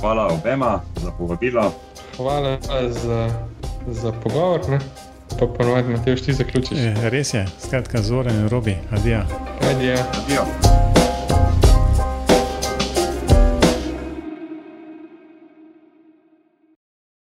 [0.01, 1.73] Hvala obema za povabilo.
[2.17, 2.59] Hvala
[2.91, 3.31] za,
[3.87, 4.61] za pogovor.
[4.69, 4.79] Ne?
[5.39, 6.79] Pa ponovadi, Matej, ti zaključiš.
[6.79, 9.21] E, res je, skratka, Zoran in Robi, adijo.
[9.71, 10.96] Adijo.